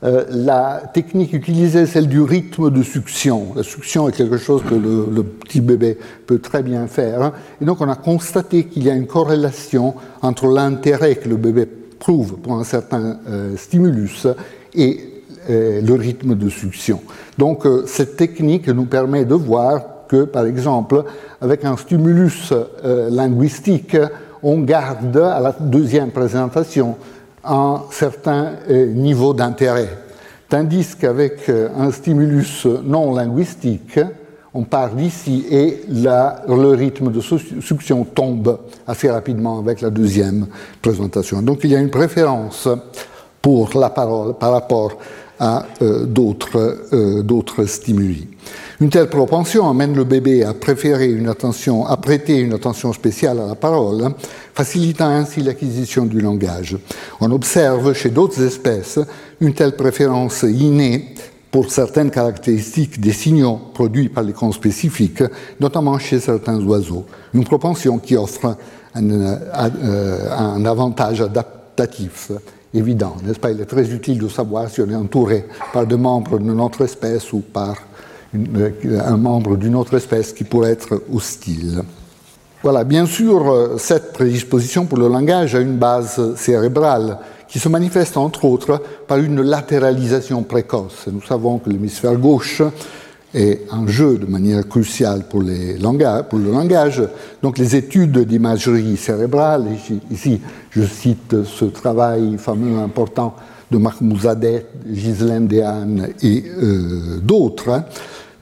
Euh, 0.05 0.25
la 0.29 0.83
technique 0.93 1.33
utilisée, 1.33 1.87
celle 1.87 2.07
du 2.07 2.21
rythme 2.21 2.69
de 2.69 2.83
succion. 2.83 3.53
La 3.55 3.63
succion 3.63 4.07
est 4.07 4.11
quelque 4.11 4.37
chose 4.37 4.61
que 4.61 4.75
le, 4.75 5.23
petit 5.23 5.61
bébé 5.61 5.97
peut 6.27 6.37
très 6.37 6.61
bien 6.61 6.85
faire. 6.87 7.31
Et 7.59 7.65
donc 7.65 7.81
on 7.81 7.89
a 7.89 7.95
constaté 7.95 8.65
qu'il 8.65 8.83
y 8.83 8.89
a 8.89 8.93
une 8.93 9.07
corrélation 9.07 9.95
entre 10.21 10.47
l'intérêt 10.47 11.15
que 11.15 11.27
le 11.27 11.37
bébé 11.37 11.65
prouve 11.65 12.35
pour 12.37 12.53
un 12.53 12.63
certain 12.63 13.17
euh, 13.27 13.57
stimulus 13.57 14.27
et 14.75 14.99
euh, 14.99 15.14
le 15.47 15.93
rythme 15.93 16.35
de 16.35 16.49
succion. 16.49 17.01
Donc 17.37 17.65
cette 17.85 18.17
technique 18.17 18.67
nous 18.67 18.85
permet 18.85 19.25
de 19.25 19.35
voir 19.35 20.07
que, 20.07 20.23
par 20.23 20.45
exemple, 20.45 21.03
avec 21.41 21.65
un 21.65 21.77
stimulus 21.77 22.53
linguistique, 22.83 23.97
on 24.43 24.59
garde 24.59 25.17
à 25.17 25.39
la 25.39 25.55
deuxième 25.59 26.11
présentation 26.11 26.95
un 27.43 27.81
certain 27.91 28.53
euh, 28.69 28.87
niveau 28.87 29.33
d'intérêt. 29.33 29.89
Tandis 30.49 30.95
qu'avec 30.99 31.49
euh, 31.49 31.69
un 31.77 31.91
stimulus 31.91 32.67
non 32.83 33.13
linguistique, 33.13 33.99
on 34.53 34.63
part 34.63 34.91
d'ici 34.91 35.45
et 35.49 35.81
le 35.89 36.75
rythme 36.75 37.11
de 37.11 37.19
succion 37.19 38.05
tombe 38.05 38.59
assez 38.87 39.09
rapidement 39.09 39.59
avec 39.59 39.81
la 39.81 39.89
deuxième 39.89 40.47
présentation. 40.81 41.41
Donc 41.41 41.59
il 41.63 41.71
y 41.71 41.75
a 41.75 41.79
une 41.79 41.89
préférence 41.89 42.69
pour 43.41 43.77
la 43.77 43.89
parole 43.89 44.35
par 44.35 44.53
rapport 44.53 44.97
à 45.39 45.65
euh, 45.81 46.05
d'autres 46.05 47.65
stimuli. 47.65 48.27
Une 48.81 48.89
telle 48.89 49.09
propension 49.09 49.69
amène 49.69 49.95
le 49.95 50.03
bébé 50.03 50.43
à 50.43 50.53
préférer 50.53 51.09
une 51.09 51.29
attention, 51.29 51.85
à 51.85 51.95
prêter 51.97 52.37
une 52.39 52.53
attention 52.53 52.91
spéciale 52.91 53.39
à 53.39 53.47
la 53.47 53.55
parole, 53.55 54.09
facilitant 54.53 55.07
ainsi 55.07 55.41
l'acquisition 55.41 56.05
du 56.05 56.19
langage. 56.19 56.77
On 57.21 57.31
observe 57.31 57.93
chez 57.93 58.09
d'autres 58.09 58.41
espèces 58.41 58.99
une 59.39 59.53
telle 59.53 59.75
préférence 59.75 60.43
innée 60.43 61.15
pour 61.51 61.71
certaines 61.71 62.11
caractéristiques 62.11 62.99
des 62.99 63.13
signaux 63.13 63.59
produits 63.73 64.09
par 64.09 64.23
les 64.25 64.33
cons 64.33 64.51
spécifiques, 64.51 65.23
notamment 65.61 65.97
chez 65.97 66.19
certains 66.19 66.61
oiseaux. 66.61 67.05
Une 67.33 67.45
propension 67.45 67.97
qui 67.97 68.17
offre 68.17 68.57
un, 68.93 69.09
euh, 69.09 70.37
un 70.37 70.65
avantage 70.65 71.21
adaptatif 71.21 72.31
évident, 72.73 73.15
n'est-ce 73.23 73.39
pas? 73.39 73.51
Il 73.51 73.61
est 73.61 73.65
très 73.65 73.89
utile 73.91 74.19
de 74.19 74.27
savoir 74.27 74.69
si 74.69 74.81
on 74.81 74.89
est 74.89 74.95
entouré 74.95 75.45
par 75.73 75.85
des 75.85 75.97
membres 75.97 76.39
de 76.39 76.51
notre 76.51 76.83
espèce 76.83 77.31
ou 77.33 77.39
par 77.39 77.75
euh, 78.35 78.71
un 79.05 79.17
membre 79.17 79.55
d'une 79.55 79.75
autre 79.75 79.95
espèce 79.95 80.33
qui 80.33 80.43
pourrait 80.43 80.71
être 80.71 81.01
hostile. 81.13 81.83
Voilà, 82.63 82.83
bien 82.83 83.05
sûr, 83.05 83.49
euh, 83.49 83.77
cette 83.77 84.13
prédisposition 84.13 84.85
pour 84.85 84.97
le 84.97 85.07
langage 85.07 85.55
a 85.55 85.59
une 85.59 85.77
base 85.77 86.35
cérébrale 86.35 87.19
qui 87.47 87.59
se 87.59 87.69
manifeste 87.69 88.17
entre 88.17 88.45
autres 88.45 88.81
par 89.07 89.19
une 89.19 89.41
latéralisation 89.41 90.43
précoce. 90.43 91.05
Nous 91.11 91.21
savons 91.21 91.59
que 91.59 91.69
l'hémisphère 91.69 92.15
gauche 92.15 92.61
est 93.35 93.61
en 93.71 93.85
jeu 93.85 94.17
de 94.17 94.25
manière 94.25 94.67
cruciale 94.67 95.25
pour, 95.29 95.41
le 95.41 95.77
langage. 96.51 97.03
Donc 97.43 97.57
les 97.57 97.75
études 97.75 98.19
d'imagerie 98.19 98.97
cérébrale, 98.97 99.65
ici, 100.09 100.41
je 100.71 100.83
cite 100.83 101.43
ce 101.43 101.65
travail 101.65 102.37
fameux 102.37 102.79
important 102.79 103.35
de 103.69 103.77
Marc 103.77 104.01
Mouzadeh, 104.01 104.65
Ghislaine 104.87 105.47
Dehaene 105.47 106.09
et 106.23 106.43
euh, 106.57 107.19
d'autres. 107.21 107.69
Hein. 107.69 107.85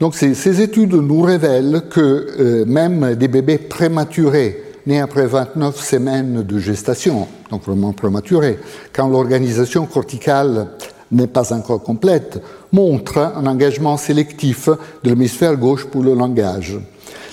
Donc 0.00 0.14
ces, 0.14 0.34
ces, 0.34 0.60
études 0.60 0.94
nous 0.94 1.22
révèlent 1.22 1.82
que 1.90 2.26
euh, 2.38 2.64
même 2.66 3.14
des 3.14 3.28
bébés 3.28 3.58
prématurés, 3.58 4.62
nés 4.86 5.00
après 5.00 5.26
29 5.26 5.76
semaines 5.80 6.42
de 6.42 6.58
gestation, 6.58 7.26
donc 7.50 7.64
vraiment 7.64 7.92
prématurés, 7.92 8.58
quand 8.92 9.08
l'organisation 9.08 9.86
corticale 9.86 10.68
n'est 11.14 11.26
pas 11.26 11.52
encore 11.52 11.82
complète, 11.82 12.42
montrent 12.72 13.18
un 13.18 13.46
engagement 13.46 13.96
sélectif 13.96 14.68
de 14.68 15.10
l'hémisphère 15.10 15.56
gauche 15.56 15.86
pour 15.86 16.02
le 16.02 16.14
langage. 16.14 16.78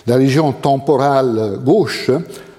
La 0.07 0.15
région 0.15 0.51
temporale 0.51 1.59
gauche 1.63 2.09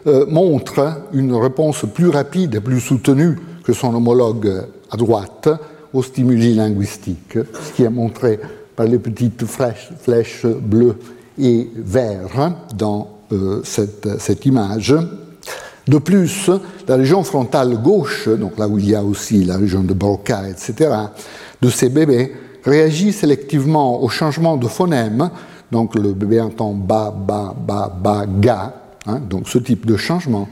euh, 0.07 0.27
montre 0.27 1.03
une 1.13 1.35
réponse 1.35 1.85
plus 1.93 2.09
rapide 2.09 2.57
et 2.57 2.61
plus 2.61 2.81
soutenue 2.81 3.39
que 3.65 3.73
son 3.73 3.95
homologue 3.95 4.65
à 4.91 4.97
droite 4.97 5.49
aux 5.93 6.03
stimuli 6.03 6.55
linguistiques, 6.55 7.39
ce 7.39 7.73
qui 7.75 7.83
est 7.85 7.91
montré 7.91 8.41
par 8.75 8.87
les 8.87 8.99
petites 8.99 9.45
flèches, 9.45 10.47
bleues 10.47 10.97
et 11.39 11.71
vertes 11.77 12.75
dans 12.77 13.09
euh, 13.33 13.61
cette, 13.65 14.47
image. 14.47 14.95
De 15.89 15.99
plus, 15.99 16.51
la 16.87 16.97
région 16.97 17.25
frontale 17.25 17.77
gauche, 17.83 18.29
donc 18.29 18.59
là 18.59 18.69
où 18.69 18.79
il 18.79 18.91
y 18.91 18.95
a 18.95 19.03
aussi 19.03 19.45
la 19.45 19.57
région 19.57 19.83
de 19.83 19.95
Broca, 19.95 20.49
etc., 20.49 20.91
de 21.61 21.71
ces 21.71 21.89
bébés 21.89 22.33
réagit 22.65 23.13
sélectivement 23.13 24.03
au 24.03 24.09
changement 24.09 24.57
de 24.57 24.69
phonème. 24.69 25.31
Donc 25.71 25.95
le 25.95 26.13
bébé 26.13 26.41
entend 26.41 26.73
ba, 26.73 27.13
ba, 27.17 27.55
ba, 27.57 27.93
ba, 27.95 28.25
ga, 28.27 28.75
hein, 29.07 29.21
donc 29.29 29.49
ce 29.49 29.59
type 29.59 29.87
de 29.87 29.97
changement. 29.97 30.49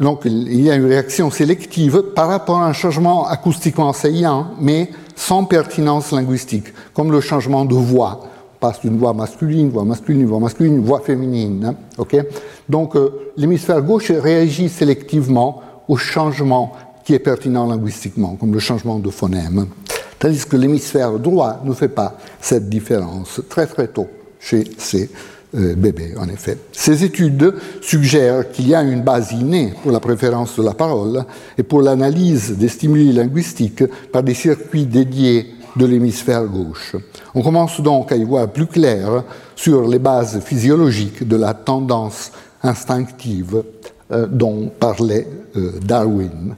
Donc 0.00 0.22
il 0.24 0.60
y 0.60 0.70
a 0.70 0.76
une 0.76 0.86
réaction 0.86 1.30
sélective 1.30 2.02
par 2.14 2.28
rapport 2.28 2.58
à 2.58 2.66
un 2.66 2.72
changement 2.72 3.26
acoustiquement 3.26 3.92
saillant, 3.92 4.52
mais 4.60 4.90
sans 5.14 5.44
pertinence 5.44 6.10
linguistique, 6.10 6.66
comme 6.94 7.12
le 7.12 7.20
changement 7.20 7.64
de 7.64 7.74
voix. 7.74 8.20
Passe 8.64 8.80
d'une 8.80 8.96
voix 8.96 9.12
masculine, 9.12 9.68
voix 9.68 9.84
masculine, 9.84 10.24
voix 10.24 10.40
masculine, 10.40 10.80
voix 10.80 11.00
féminine. 11.00 11.76
Hein, 11.98 12.22
Donc 12.66 12.96
euh, 12.96 13.32
l'hémisphère 13.36 13.82
gauche 13.82 14.10
réagit 14.10 14.70
sélectivement 14.70 15.60
au 15.86 15.98
changement 15.98 16.72
qui 17.04 17.12
est 17.12 17.18
pertinent 17.18 17.66
linguistiquement, 17.66 18.36
comme 18.36 18.54
le 18.54 18.60
changement 18.60 18.98
de 18.98 19.10
phonème. 19.10 19.66
Tandis 20.18 20.46
que 20.46 20.56
l'hémisphère 20.56 21.18
droit 21.18 21.60
ne 21.62 21.74
fait 21.74 21.90
pas 21.90 22.16
cette 22.40 22.70
différence 22.70 23.42
très 23.50 23.66
très 23.66 23.88
tôt 23.88 24.08
chez 24.40 24.64
ces 24.78 25.10
euh, 25.54 25.74
bébés, 25.74 26.14
en 26.18 26.26
effet. 26.30 26.56
Ces 26.72 27.04
études 27.04 27.52
suggèrent 27.82 28.50
qu'il 28.50 28.66
y 28.66 28.74
a 28.74 28.82
une 28.82 29.02
base 29.02 29.32
innée 29.32 29.74
pour 29.82 29.92
la 29.92 30.00
préférence 30.00 30.56
de 30.56 30.62
la 30.62 30.72
parole 30.72 31.22
et 31.58 31.62
pour 31.62 31.82
l'analyse 31.82 32.56
des 32.56 32.68
stimuli 32.68 33.12
linguistiques 33.12 33.84
par 34.10 34.22
des 34.22 34.32
circuits 34.32 34.86
dédiés 34.86 35.53
de 35.76 35.86
l'hémisphère 35.86 36.44
gauche. 36.44 36.96
On 37.34 37.42
commence 37.42 37.80
donc 37.80 38.12
à 38.12 38.16
y 38.16 38.24
voir 38.24 38.48
plus 38.48 38.66
clair 38.66 39.24
sur 39.56 39.86
les 39.88 39.98
bases 39.98 40.40
physiologiques 40.40 41.26
de 41.26 41.36
la 41.36 41.54
tendance 41.54 42.32
instinctive 42.62 43.62
euh, 44.12 44.26
dont 44.26 44.70
parlait 44.78 45.26
euh, 45.56 45.72
Darwin. 45.84 46.54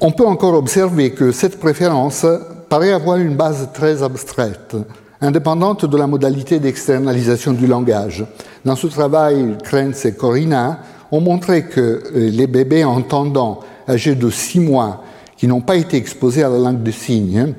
On 0.00 0.12
peut 0.12 0.26
encore 0.26 0.54
observer 0.54 1.12
que 1.12 1.32
cette 1.32 1.58
préférence 1.58 2.26
paraît 2.68 2.92
avoir 2.92 3.18
une 3.18 3.36
base 3.36 3.68
très 3.72 4.02
abstraite 4.02 4.76
indépendante 5.22 5.86
de 5.86 5.96
la 5.96 6.08
modalité 6.08 6.58
d'externalisation 6.58 7.52
du 7.52 7.66
langage. 7.66 8.24
Dans 8.64 8.74
ce 8.74 8.88
travail, 8.88 9.56
Krenz 9.62 10.04
et 10.04 10.14
Corina 10.14 10.80
ont 11.12 11.20
montré 11.20 11.64
que 11.66 11.80
euh, 11.80 12.30
les 12.30 12.48
bébés 12.48 12.84
entendants 12.84 13.60
âgés 13.88 14.16
de 14.16 14.28
6 14.28 14.60
mois 14.60 15.04
qui 15.36 15.46
n'ont 15.46 15.60
pas 15.60 15.76
été 15.76 15.96
exposés 15.96 16.42
à 16.42 16.48
la 16.48 16.58
langue 16.58 16.82
de 16.82 16.90
signes 16.90 17.54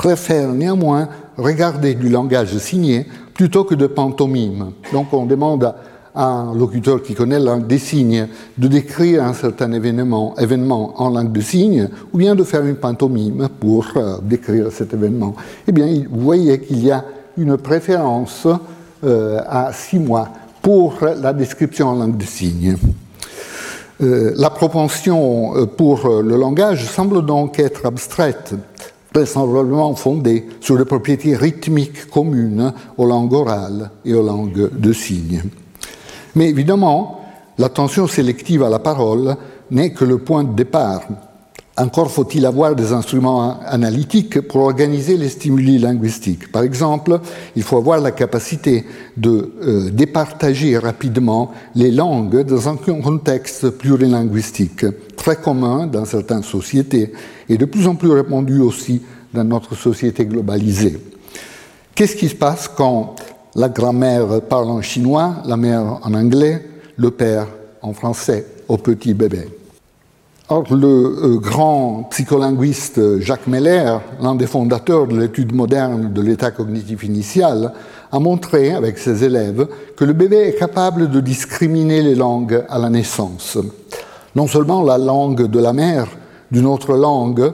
préfèrent 0.00 0.54
néanmoins 0.54 1.10
regarder 1.36 1.92
du 1.94 2.08
langage 2.08 2.56
signé 2.56 3.06
plutôt 3.34 3.64
que 3.64 3.74
de 3.74 3.86
pantomime. 3.86 4.72
Donc 4.94 5.12
on 5.12 5.26
demande 5.26 5.74
à 6.14 6.24
un 6.24 6.54
locuteur 6.54 7.02
qui 7.02 7.12
connaît 7.12 7.38
la 7.38 7.52
langue 7.52 7.66
des 7.66 7.78
signes 7.78 8.26
de 8.56 8.66
décrire 8.66 9.22
un 9.22 9.34
certain 9.34 9.70
événement, 9.72 10.34
événement 10.38 10.94
en 10.96 11.10
langue 11.10 11.32
de 11.32 11.42
signes 11.42 11.90
ou 12.14 12.16
bien 12.16 12.34
de 12.34 12.44
faire 12.44 12.64
une 12.64 12.76
pantomime 12.76 13.50
pour 13.60 13.88
euh, 13.96 14.16
décrire 14.22 14.72
cet 14.72 14.94
événement. 14.94 15.34
Eh 15.68 15.72
bien, 15.72 15.86
vous 16.10 16.20
voyez 16.20 16.58
qu'il 16.62 16.82
y 16.82 16.90
a 16.90 17.04
une 17.36 17.58
préférence 17.58 18.48
euh, 19.04 19.42
à 19.46 19.70
six 19.74 19.98
mois 19.98 20.30
pour 20.62 20.94
la 21.02 21.34
description 21.34 21.88
en 21.88 21.94
langue 21.96 22.16
de 22.16 22.24
signes. 22.24 22.78
Euh, 24.00 24.32
la 24.34 24.48
propension 24.48 25.66
pour 25.76 26.22
le 26.22 26.36
langage 26.38 26.86
semble 26.86 27.26
donc 27.26 27.58
être 27.58 27.84
abstraite, 27.84 28.54
vraisemblablement 29.12 29.94
fondée 29.94 30.46
sur 30.60 30.78
les 30.78 30.84
propriétés 30.84 31.36
rythmiques 31.36 32.06
communes 32.10 32.72
aux 32.96 33.06
langues 33.06 33.32
orales 33.32 33.90
et 34.04 34.14
aux 34.14 34.22
langues 34.22 34.70
de 34.72 34.92
signes. 34.92 35.42
Mais 36.34 36.48
évidemment, 36.48 37.20
l'attention 37.58 38.06
sélective 38.06 38.62
à 38.62 38.70
la 38.70 38.78
parole 38.78 39.36
n'est 39.70 39.92
que 39.92 40.04
le 40.04 40.18
point 40.18 40.44
de 40.44 40.54
départ. 40.54 41.02
Encore 41.80 42.10
faut-il 42.10 42.44
avoir 42.44 42.76
des 42.76 42.92
instruments 42.92 43.58
analytiques 43.64 44.42
pour 44.42 44.60
organiser 44.60 45.16
les 45.16 45.30
stimuli 45.30 45.78
linguistiques. 45.78 46.52
Par 46.52 46.62
exemple, 46.62 47.20
il 47.56 47.62
faut 47.62 47.78
avoir 47.78 48.00
la 48.00 48.10
capacité 48.10 48.84
de 49.16 49.50
euh, 49.62 49.90
départager 49.90 50.76
rapidement 50.76 51.52
les 51.74 51.90
langues 51.90 52.44
dans 52.44 52.68
un 52.68 52.76
contexte 52.76 53.70
plurilinguistique, 53.70 54.84
très 55.16 55.36
commun 55.36 55.86
dans 55.86 56.04
certaines 56.04 56.42
sociétés 56.42 57.14
et 57.48 57.56
de 57.56 57.64
plus 57.64 57.86
en 57.86 57.94
plus 57.94 58.10
répandu 58.10 58.60
aussi 58.60 59.00
dans 59.32 59.44
notre 59.44 59.74
société 59.74 60.26
globalisée. 60.26 61.00
Qu'est-ce 61.94 62.16
qui 62.16 62.28
se 62.28 62.36
passe 62.36 62.68
quand 62.68 63.14
la 63.54 63.70
grand-mère 63.70 64.42
parle 64.42 64.68
en 64.68 64.82
chinois, 64.82 65.36
la 65.46 65.56
mère 65.56 65.98
en 66.02 66.12
anglais, 66.12 66.62
le 66.98 67.10
père 67.10 67.46
en 67.80 67.94
français 67.94 68.44
au 68.68 68.76
petit 68.76 69.14
bébé? 69.14 69.59
Or, 70.52 70.64
le 70.74 70.86
euh, 70.86 71.38
grand 71.38 72.08
psycholinguiste 72.10 73.20
Jacques 73.20 73.46
Meller, 73.46 73.98
l'un 74.20 74.34
des 74.34 74.48
fondateurs 74.48 75.06
de 75.06 75.16
l'étude 75.16 75.54
moderne 75.54 76.12
de 76.12 76.20
l'état 76.20 76.50
cognitif 76.50 77.04
initial, 77.04 77.72
a 78.10 78.18
montré 78.18 78.72
avec 78.72 78.98
ses 78.98 79.22
élèves 79.22 79.68
que 79.94 80.04
le 80.04 80.12
bébé 80.12 80.38
est 80.48 80.58
capable 80.58 81.08
de 81.08 81.20
discriminer 81.20 82.02
les 82.02 82.16
langues 82.16 82.64
à 82.68 82.80
la 82.80 82.90
naissance. 82.90 83.58
Non 84.34 84.48
seulement 84.48 84.82
la 84.82 84.98
langue 84.98 85.46
de 85.46 85.60
la 85.60 85.72
mère 85.72 86.08
d'une 86.50 86.66
autre 86.66 86.96
langue, 86.96 87.52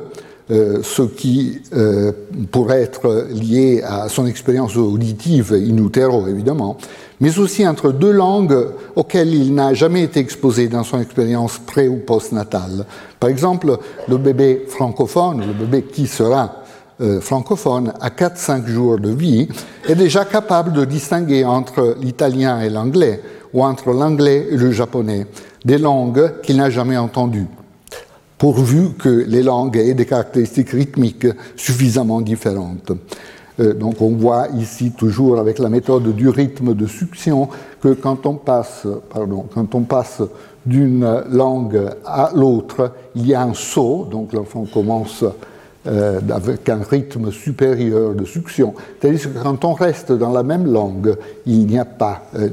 euh, 0.50 0.78
ce 0.82 1.02
qui 1.02 1.60
euh, 1.74 2.12
pourrait 2.50 2.80
être 2.80 3.26
lié 3.30 3.82
à 3.84 4.08
son 4.08 4.26
expérience 4.26 4.74
auditive 4.74 5.52
in 5.52 5.76
utero, 5.84 6.28
évidemment, 6.28 6.78
mais 7.20 7.38
aussi 7.38 7.66
entre 7.66 7.92
deux 7.92 8.12
langues 8.12 8.68
auxquelles 8.94 9.34
il 9.34 9.54
n'a 9.54 9.74
jamais 9.74 10.02
été 10.02 10.20
exposé 10.20 10.68
dans 10.68 10.82
son 10.84 11.00
expérience 11.00 11.58
pré- 11.58 11.88
ou 11.88 11.96
postnatale. 11.98 12.84
Par 13.18 13.30
exemple, 13.30 13.78
le 14.08 14.16
bébé 14.18 14.64
francophone, 14.68 15.42
le 15.46 15.52
bébé 15.52 15.82
qui 15.82 16.06
sera 16.06 16.62
euh, 17.00 17.20
francophone 17.20 17.92
à 18.00 18.10
4-5 18.10 18.66
jours 18.66 18.98
de 18.98 19.10
vie, 19.10 19.48
est 19.88 19.94
déjà 19.94 20.24
capable 20.24 20.72
de 20.72 20.84
distinguer 20.84 21.44
entre 21.44 21.96
l'italien 22.00 22.60
et 22.60 22.70
l'anglais, 22.70 23.20
ou 23.52 23.62
entre 23.64 23.92
l'anglais 23.92 24.48
et 24.50 24.56
le 24.56 24.72
japonais, 24.72 25.26
des 25.64 25.78
langues 25.78 26.40
qu'il 26.42 26.56
n'a 26.56 26.70
jamais 26.70 26.96
entendues 26.96 27.46
pourvu 28.38 28.90
que 28.98 29.08
les 29.08 29.42
langues 29.42 29.78
aient 29.78 29.94
des 29.94 30.04
caractéristiques 30.04 30.68
rythmiques 30.70 31.26
suffisamment 31.56 32.20
différentes. 32.20 32.92
Euh, 33.60 33.74
donc 33.74 34.00
on 34.00 34.10
voit 34.10 34.48
ici 34.56 34.92
toujours 34.92 35.38
avec 35.38 35.58
la 35.58 35.68
méthode 35.68 36.14
du 36.14 36.28
rythme 36.28 36.74
de 36.74 36.86
succion 36.86 37.48
que 37.80 37.94
quand 37.94 38.26
on 38.26 38.34
passe, 38.34 38.86
quand 39.12 39.74
on 39.74 39.82
passe 39.82 40.22
d'une 40.64 41.22
langue 41.30 41.80
à 42.04 42.30
l'autre, 42.34 42.92
il 43.14 43.26
y 43.26 43.34
a 43.34 43.42
un 43.42 43.54
saut, 43.54 44.06
donc 44.10 44.32
l'enfant 44.32 44.66
commence 44.72 45.24
euh, 45.86 46.20
avec 46.30 46.68
un 46.68 46.80
rythme 46.82 47.30
supérieur 47.30 48.14
de 48.14 48.24
succion. 48.24 48.74
C'est-à-dire 49.00 49.32
que 49.32 49.38
quand 49.38 49.64
on 49.64 49.72
reste 49.72 50.10
dans 50.10 50.32
la 50.32 50.42
même 50.42 50.66
langue, 50.66 51.16
il 51.46 51.66
n'y 51.66 51.78
a 51.78 51.84
pas, 51.84 52.22
euh, 52.36 52.48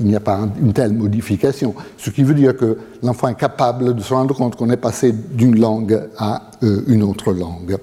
il 0.00 0.06
n'y 0.06 0.16
a 0.16 0.20
pas 0.20 0.40
une 0.58 0.72
telle 0.72 0.94
modification. 0.94 1.74
Ce 1.98 2.08
qui 2.08 2.22
veut 2.22 2.34
dire 2.34 2.56
que 2.56 2.78
l'enfant 3.02 3.28
est 3.28 3.38
capable 3.38 3.94
de 3.94 4.00
se 4.00 4.14
rendre 4.14 4.34
compte 4.34 4.56
qu'on 4.56 4.70
est 4.70 4.78
passé 4.78 5.12
d'une 5.12 5.60
langue 5.60 6.00
à 6.16 6.42
une 6.62 7.02
autre 7.02 7.32
langue. 7.32 7.76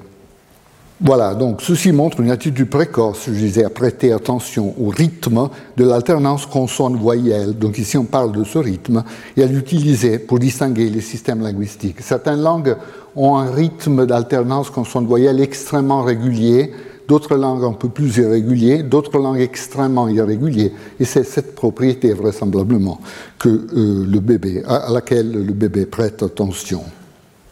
Voilà, 1.01 1.35
donc 1.35 1.61
ceci 1.61 1.91
montre 1.91 2.21
une 2.21 2.31
attitude 2.31 2.69
précoce, 2.69 3.23
je 3.27 3.33
disais, 3.33 3.65
à 3.65 3.69
prêter 3.69 4.13
attention 4.13 4.73
au 4.79 4.87
rythme 4.87 5.49
de 5.75 5.83
l'alternance 5.83 6.45
consonne-voyelle. 6.45 7.57
Donc 7.57 7.77
ici 7.77 7.97
on 7.97 8.05
parle 8.05 8.31
de 8.31 8.45
ce 8.45 8.57
rythme 8.57 9.03
et 9.35 9.43
à 9.43 9.45
l'utiliser 9.45 10.19
pour 10.19 10.39
distinguer 10.39 10.89
les 10.89 11.01
systèmes 11.01 11.41
linguistiques. 11.41 11.99
Certaines 11.99 12.41
langues 12.41 12.77
ont 13.13 13.35
un 13.35 13.51
rythme 13.51 14.05
d'alternance 14.05 14.69
consonne-voyelle 14.69 15.41
extrêmement 15.41 16.01
régulier, 16.01 16.71
d'autres 17.09 17.35
langues 17.35 17.65
un 17.65 17.73
peu 17.73 17.89
plus 17.89 18.15
irrégulières, 18.15 18.85
d'autres 18.85 19.19
langues 19.19 19.41
extrêmement 19.41 20.07
irrégulières. 20.07 20.71
Et 20.97 21.03
c'est 21.03 21.25
cette 21.25 21.55
propriété, 21.55 22.13
vraisemblablement, 22.13 23.01
que, 23.37 23.49
euh, 23.49 24.05
le 24.09 24.19
bébé, 24.21 24.63
à 24.65 24.89
laquelle 24.93 25.29
le 25.29 25.53
bébé 25.53 25.85
prête 25.85 26.23
attention. 26.23 26.83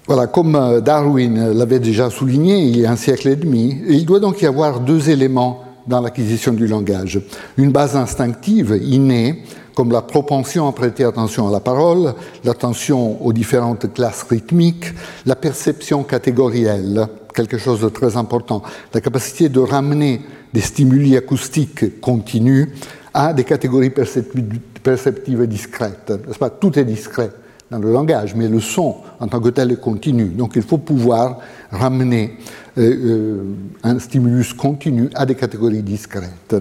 Voilà, 0.06 0.28
comme 0.28 0.56
euh, 0.56 0.82
Darwin 0.82 1.54
l'avait 1.54 1.80
déjà 1.80 2.10
souligné 2.10 2.66
il 2.66 2.78
y 2.78 2.86
a 2.86 2.92
un 2.92 2.98
siècle 2.98 3.30
et 3.30 3.38
demi, 3.38 3.82
il 3.88 4.06
doit 4.06 4.20
donc 4.20 4.42
y 4.42 4.46
avoir 4.46 4.82
deux 4.82 5.10
éléments 5.10 5.64
dans 5.88 6.02
l'acquisition 6.02 6.52
du 6.52 6.68
langage. 6.68 7.22
Une 7.58 7.72
base 7.72 7.96
instinctive, 7.96 8.78
innée, 8.84 9.44
comme 9.76 9.94
la 9.94 10.02
propension 10.02 10.68
à 10.68 10.74
prêter 10.74 11.06
attention 11.06 11.48
à 11.48 11.52
la 11.52 11.62
parole, 11.62 12.14
l'attention 12.44 13.26
aux 13.26 13.32
différentes 13.32 13.94
classes 13.94 14.24
rythmiques, 14.24 14.88
la 15.26 15.38
perception 15.38 16.04
catégorielle, 16.04 17.08
quelque 17.34 17.58
chose 17.58 17.80
de 17.80 17.90
très 17.90 18.18
important, 18.18 18.62
la 18.94 19.00
capacité 19.00 19.48
de 19.48 19.62
ramener 19.62 20.22
des 20.54 20.62
stimuli 20.62 21.16
acoustiques 21.16 22.02
continus 22.02 22.68
à 23.14 23.34
des 23.34 23.46
catégories 23.46 23.90
perceptives 23.90 25.48
discrètes. 25.48 26.14
Pas? 26.40 26.50
Tout 26.50 26.78
est 26.78 26.86
discret 26.86 27.32
le 27.80 27.92
langage, 27.92 28.36
mais 28.36 28.48
le 28.48 28.60
son 28.60 28.98
en 29.20 29.28
tant 29.28 29.40
que 29.40 29.50
tel 29.50 29.72
est 29.72 29.80
continu. 29.80 30.26
Donc 30.26 30.54
il 30.56 30.62
faut 30.62 30.78
pouvoir 30.78 31.40
ramener 31.72 32.38
euh, 32.78 32.82
euh, 32.82 33.44
un 33.84 34.00
stimulus 34.00 34.54
continu 34.54 35.10
à 35.16 35.26
des 35.26 35.36
catégories 35.36 35.82
discrètes. 35.82 36.56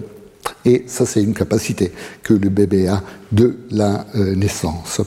Et 0.65 0.83
ça, 0.87 1.05
c'est 1.05 1.23
une 1.23 1.33
capacité 1.33 1.91
que 2.21 2.33
le 2.33 2.49
bébé 2.49 2.87
a 2.87 3.01
de 3.31 3.57
la 3.71 4.05
euh, 4.15 4.35
naissance. 4.35 5.01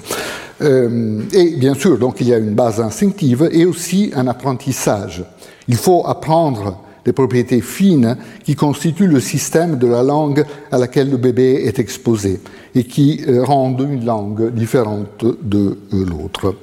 Et 0.59 1.57
bien 1.59 1.75
sûr, 1.75 1.99
donc 1.99 2.21
il 2.23 2.29
y 2.29 2.35
a 2.35 2.39
une 2.39 2.55
base 2.55 2.81
instinctive 2.81 3.47
et 3.53 3.67
aussi 3.67 4.11
un 4.17 4.27
apprentissage. 4.27 5.23
Il 5.69 5.77
faut 5.77 6.07
apprendre 6.07 6.86
les 7.07 7.13
propriétés 7.13 7.61
fines 7.61 8.17
qui 8.45 8.55
constituent 8.55 9.07
le 9.07 9.21
système 9.21 9.79
de 9.79 9.87
la 9.87 10.03
langue 10.03 10.45
à 10.71 10.79
laquelle 10.79 11.11
le 11.11 11.17
bébé 11.17 11.63
est 11.65 11.79
exposé 11.79 12.41
et 12.75 12.85
qui 12.85 13.23
euh, 13.27 13.45
rendent 13.45 13.87
une 13.89 14.05
langue 14.05 14.53
différente 14.53 15.25
de 15.43 15.79
l'autre. 15.93 16.55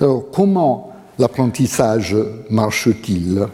Alors, 0.00 0.24
comment 0.32 0.92
l'apprentissage 1.18 2.16
marche-t-il? 2.50 3.46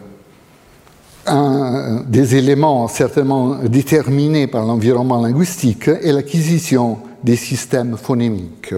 Un 1.25 2.03
des 2.05 2.35
éléments 2.35 2.89
certainement 2.89 3.59
déterminés 3.63 4.47
par 4.47 4.65
l'environnement 4.65 5.21
linguistique 5.21 5.87
est 5.87 6.11
l'acquisition 6.11 6.97
des 7.23 7.37
systèmes 7.37 7.95
phonémiques. 7.95 8.73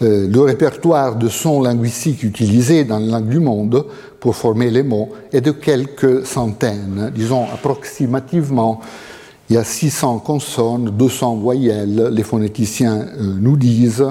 Euh, 0.00 0.28
le 0.28 0.40
répertoire 0.40 1.16
de 1.16 1.28
sons 1.28 1.60
linguistiques 1.60 2.22
utilisés 2.22 2.84
dans 2.84 2.98
les 2.98 3.08
langues 3.08 3.28
du 3.28 3.40
monde 3.40 3.84
pour 4.20 4.36
former 4.36 4.70
les 4.70 4.82
mots 4.82 5.10
est 5.32 5.40
de 5.40 5.52
quelques 5.52 6.26
centaines, 6.26 7.10
disons 7.14 7.44
approximativement. 7.44 8.80
Il 9.50 9.54
y 9.54 9.58
a 9.58 9.64
600 9.64 10.18
consonnes, 10.18 10.90
200 10.90 11.36
voyelles, 11.36 12.08
les 12.12 12.22
phonéticiens 12.22 13.00
euh, 13.00 13.34
nous 13.40 13.56
disent, 13.56 14.04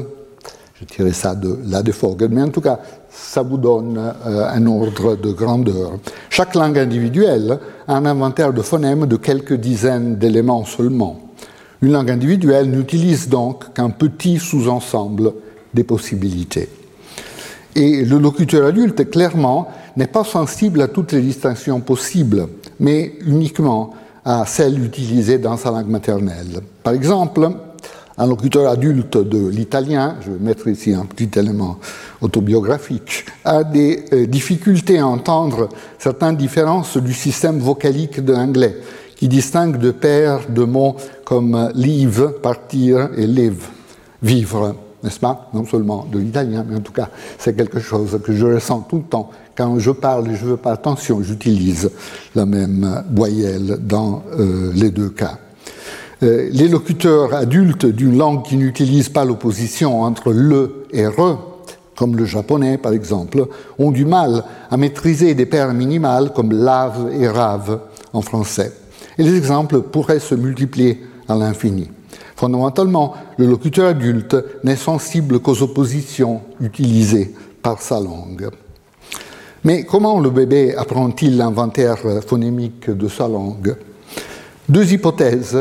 je 0.80 0.86
tirais 0.86 1.14
ça 1.14 1.36
de 1.36 1.60
là 1.66 1.84
de 1.84 1.92
Fogel, 1.92 2.30
mais 2.32 2.42
en 2.42 2.50
tout 2.50 2.62
cas, 2.62 2.80
ça 3.10 3.42
vous 3.44 3.58
donne 3.58 3.98
euh, 3.98 4.48
un 4.48 4.66
ordre 4.66 5.16
de 5.16 5.32
grandeur. 5.32 5.94
Chaque 6.30 6.56
langue 6.56 6.80
individuelle 6.80 7.60
a 7.88 7.98
un 7.98 8.06
inventaire 8.06 8.54
de 8.54 8.62
phonèmes 8.62 9.06
de 9.06 9.18
quelques 9.18 9.54
dizaines 9.54 10.16
d'éléments 10.16 10.66
seulement. 10.66 11.20
Une 11.82 11.92
langue 11.92 12.10
individuelle 12.10 12.70
n'utilise 12.72 13.30
donc 13.30 13.74
qu'un 13.74 13.92
petit 13.92 14.40
sous-ensemble 14.40 15.34
des 15.74 15.84
possibilités. 15.84 16.70
Et 17.78 18.04
le 18.04 18.18
locuteur 18.18 18.66
adulte, 18.66 19.08
clairement, 19.12 19.68
n'est 19.98 20.08
pas 20.08 20.24
sensible 20.24 20.82
à 20.82 20.88
toutes 20.88 21.12
les 21.12 21.22
distinctions 21.22 21.80
possibles, 21.80 22.48
mais 22.80 23.14
uniquement 23.24 23.94
à 24.26 24.48
celles 24.48 24.84
utilisées 24.84 25.38
dans 25.38 25.58
sa 25.58 25.70
langue 25.70 25.88
maternelle. 25.88 26.62
Par 26.82 26.94
exemple, 26.94 27.48
un 28.18 28.26
locuteur 28.26 28.68
adulte 28.68 29.18
de 29.20 29.48
l'italien, 29.50 30.16
je 30.22 30.32
vais 30.32 30.40
mettre 30.40 30.68
ici 30.68 30.92
un 30.92 31.06
petit 31.06 31.30
élément 31.38 31.78
autobiographique, 32.20 33.26
a 33.46 33.64
des 33.64 34.06
euh, 34.12 34.26
difficultés 34.26 34.98
à 34.98 35.06
entendre 35.06 35.70
certaines 36.00 36.36
différences 36.36 36.98
du 36.98 37.14
système 37.14 37.60
vocalique 37.60 38.26
de 38.26 38.34
l'anglais, 38.34 38.76
qui 39.16 39.28
distingue 39.28 39.78
de 39.78 39.92
paires 39.92 40.50
de 40.50 40.64
mots 40.64 40.96
comme 41.26 41.72
leave, 41.76 42.34
partir, 42.42 43.10
et 43.16 43.28
live, 43.28 43.66
vivre, 44.24 44.76
n'est-ce 45.08 45.20
pas? 45.22 45.50
Non 45.54 45.66
seulement 45.66 46.06
de 46.12 46.20
l'italien, 46.20 46.66
mais 46.68 46.76
en 46.76 46.82
tout 46.82 46.92
cas, 46.92 47.10
c'est 47.40 47.56
quelque 47.56 47.80
chose 47.80 48.20
que 48.24 48.34
je 48.34 48.46
ressens 48.46 48.82
tout 48.90 48.98
le 48.98 49.04
temps. 49.04 49.30
Quand 49.56 49.80
je 49.80 49.92
parle 49.92 50.30
et 50.30 50.36
je 50.36 50.46
veux 50.46 50.58
pas 50.58 50.74
attention, 50.74 51.24
j'utilise 51.24 51.90
la 52.36 52.46
même 52.46 53.04
voyelle 53.14 53.78
dans 53.82 54.24
euh, 54.38 54.72
les 54.76 54.92
deux 54.92 55.10
cas. 55.10 55.38
Euh, 56.24 56.50
les 56.52 56.68
locuteurs 56.68 57.34
adultes 57.34 57.86
d'une 57.86 58.18
langue 58.18 58.44
qui 58.44 58.58
n'utilise 58.58 59.08
pas 59.08 59.24
l'opposition 59.24 60.02
entre 60.02 60.34
le 60.34 60.86
et 60.92 61.08
re, 61.08 61.40
comme 61.96 62.18
le 62.18 62.26
japonais 62.26 62.78
par 62.78 62.92
exemple, 62.92 63.48
ont 63.80 63.92
du 63.92 64.04
mal 64.04 64.44
à 64.70 64.76
maîtriser 64.76 65.36
des 65.36 65.46
paires 65.46 65.74
minimales 65.74 66.34
comme 66.34 66.52
lave 66.52 67.12
et 67.18 67.30
rave 67.30 67.80
en 68.12 68.22
français. 68.22 68.74
Et 69.18 69.24
les 69.24 69.38
exemples 69.38 69.82
pourraient 69.82 70.20
se 70.20 70.36
multiplier 70.36 71.02
à 71.30 71.36
l'infini. 71.36 71.90
Fondamentalement, 72.38 73.16
le 73.38 73.48
locuteur 73.48 73.90
adulte 73.90 74.38
n'est 74.64 74.76
sensible 74.76 75.40
qu'aux 75.40 75.64
oppositions 75.64 76.42
utilisées 76.62 77.34
par 77.64 77.82
sa 77.82 78.00
langue. 78.00 78.50
Mais 79.64 79.84
comment 79.84 80.20
le 80.20 80.30
bébé 80.30 80.76
apprend-il 80.76 81.36
l'inventaire 81.36 81.98
phonémique 82.26 82.92
de 82.92 83.08
sa 83.08 83.28
langue? 83.28 83.76
Deux 84.70 84.94
hypothèses 84.94 85.58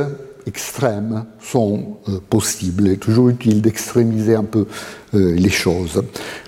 extrêmes 0.46 1.24
sont 1.40 1.96
euh, 2.08 2.20
possibles. 2.28 2.88
Il 2.88 2.92
est 2.92 2.96
toujours 2.96 3.30
utile 3.30 3.62
d'extrémiser 3.62 4.34
un 4.34 4.44
peu 4.44 4.66
euh, 5.14 5.34
les 5.34 5.50
choses. 5.50 6.02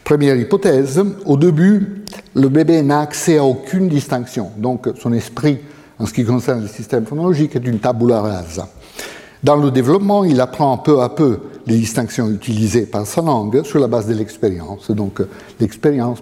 Première 0.04 0.36
hypothèse, 0.36 1.02
au 1.24 1.36
début, 1.36 2.04
le 2.34 2.48
bébé 2.48 2.82
n'a 2.82 3.00
accès 3.00 3.38
à 3.38 3.44
aucune 3.44 3.88
distinction. 3.88 4.50
Donc 4.58 4.88
son 5.00 5.12
esprit, 5.14 5.58
en 5.98 6.04
ce 6.04 6.12
qui 6.12 6.24
concerne 6.24 6.62
le 6.62 6.68
système 6.68 7.06
phonologique, 7.06 7.56
est 7.56 7.66
une 7.66 7.78
tabula 7.78 8.20
rasa. 8.20 8.68
Dans 9.42 9.56
le 9.56 9.70
développement, 9.70 10.24
il 10.24 10.40
apprend 10.40 10.76
peu 10.78 11.00
à 11.00 11.08
peu 11.08 11.38
les 11.66 11.76
distinctions 11.76 12.28
utilisées 12.30 12.86
par 12.86 13.06
sa 13.06 13.22
langue 13.22 13.62
sur 13.62 13.78
la 13.78 13.86
base 13.86 14.06
de 14.06 14.14
l'expérience. 14.14 14.90
Donc 14.90 15.20
l'expérience 15.60 16.20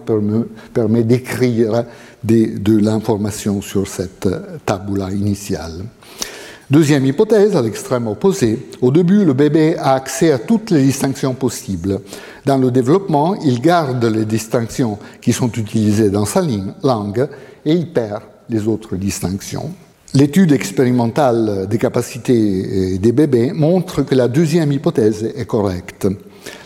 permet, 0.73 1.03
d'écrire 1.03 1.85
de 2.23 2.77
l'information 2.77 3.61
sur 3.61 3.87
cette 3.87 4.27
tabula 4.65 5.11
initiale. 5.11 5.85
Deuxième 6.69 7.05
hypothèse, 7.05 7.55
à 7.55 7.61
l'extrême 7.61 8.07
opposé, 8.07 8.67
au 8.81 8.91
début, 8.91 9.23
le 9.23 9.31
bébé 9.31 9.77
a 9.77 9.93
accès 9.93 10.33
à 10.33 10.37
toutes 10.37 10.69
les 10.69 10.83
distinctions 10.83 11.33
possibles. 11.33 12.01
Dans 12.45 12.57
le 12.57 12.71
développement, 12.71 13.35
il 13.35 13.61
garde 13.61 14.03
les 14.03 14.25
distinctions 14.25 14.99
qui 15.21 15.31
sont 15.31 15.49
utilisées 15.53 16.09
dans 16.09 16.25
sa 16.25 16.41
langue 16.83 17.29
et 17.65 17.71
il 17.71 17.93
perd 17.93 18.21
les 18.49 18.67
autres 18.67 18.97
distinctions. 18.97 19.71
L'étude 20.13 20.51
expérimentale 20.51 21.67
des 21.69 21.77
capacités 21.77 22.97
des 22.97 23.11
bébés 23.11 23.51
montre 23.53 24.03
que 24.03 24.15
la 24.15 24.27
deuxième 24.27 24.71
hypothèse 24.71 25.31
est 25.35 25.45
correcte. 25.45 26.07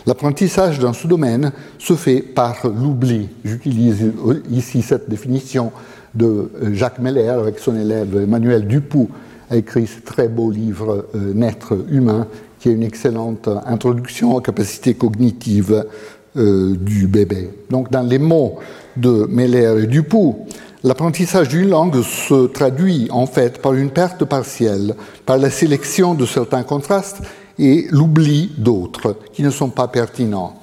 L'apprentissage 0.06 0.78
dans 0.78 0.92
ce 0.92 1.08
domaine 1.08 1.52
se 1.78 1.94
fait 1.94 2.20
par 2.20 2.66
l'oubli. 2.66 3.28
J'utilise 3.44 4.12
ici 4.50 4.82
cette 4.82 5.10
définition 5.10 5.72
de 6.14 6.50
Jacques 6.72 7.00
Meller 7.00 7.28
avec 7.28 7.58
son 7.58 7.76
élève 7.76 8.16
Emmanuel 8.16 8.66
Dupoux 8.66 9.08
a 9.52 9.56
écrit 9.56 9.86
ce 9.86 10.00
très 10.00 10.28
beau 10.28 10.50
livre 10.50 11.06
euh, 11.14 11.34
Naître 11.34 11.74
humain, 11.90 12.26
qui 12.58 12.70
est 12.70 12.72
une 12.72 12.82
excellente 12.82 13.48
introduction 13.66 14.34
aux 14.34 14.40
capacités 14.40 14.94
cognitives 14.94 15.84
euh, 16.36 16.74
du 16.76 17.06
bébé. 17.06 17.50
Donc, 17.70 17.90
dans 17.90 18.02
les 18.02 18.18
mots 18.18 18.58
de 18.96 19.26
Meller 19.28 19.82
et 19.82 19.86
Dupoux, 19.86 20.46
l'apprentissage 20.84 21.48
d'une 21.48 21.68
langue 21.68 22.02
se 22.02 22.46
traduit 22.46 23.08
en 23.10 23.26
fait 23.26 23.60
par 23.62 23.74
une 23.74 23.90
perte 23.90 24.24
partielle, 24.24 24.94
par 25.26 25.38
la 25.38 25.50
sélection 25.50 26.14
de 26.14 26.26
certains 26.26 26.64
contrastes 26.64 27.22
et 27.58 27.86
l'oubli 27.90 28.52
d'autres 28.58 29.16
qui 29.32 29.42
ne 29.42 29.50
sont 29.50 29.70
pas 29.70 29.88
pertinents. 29.88 30.54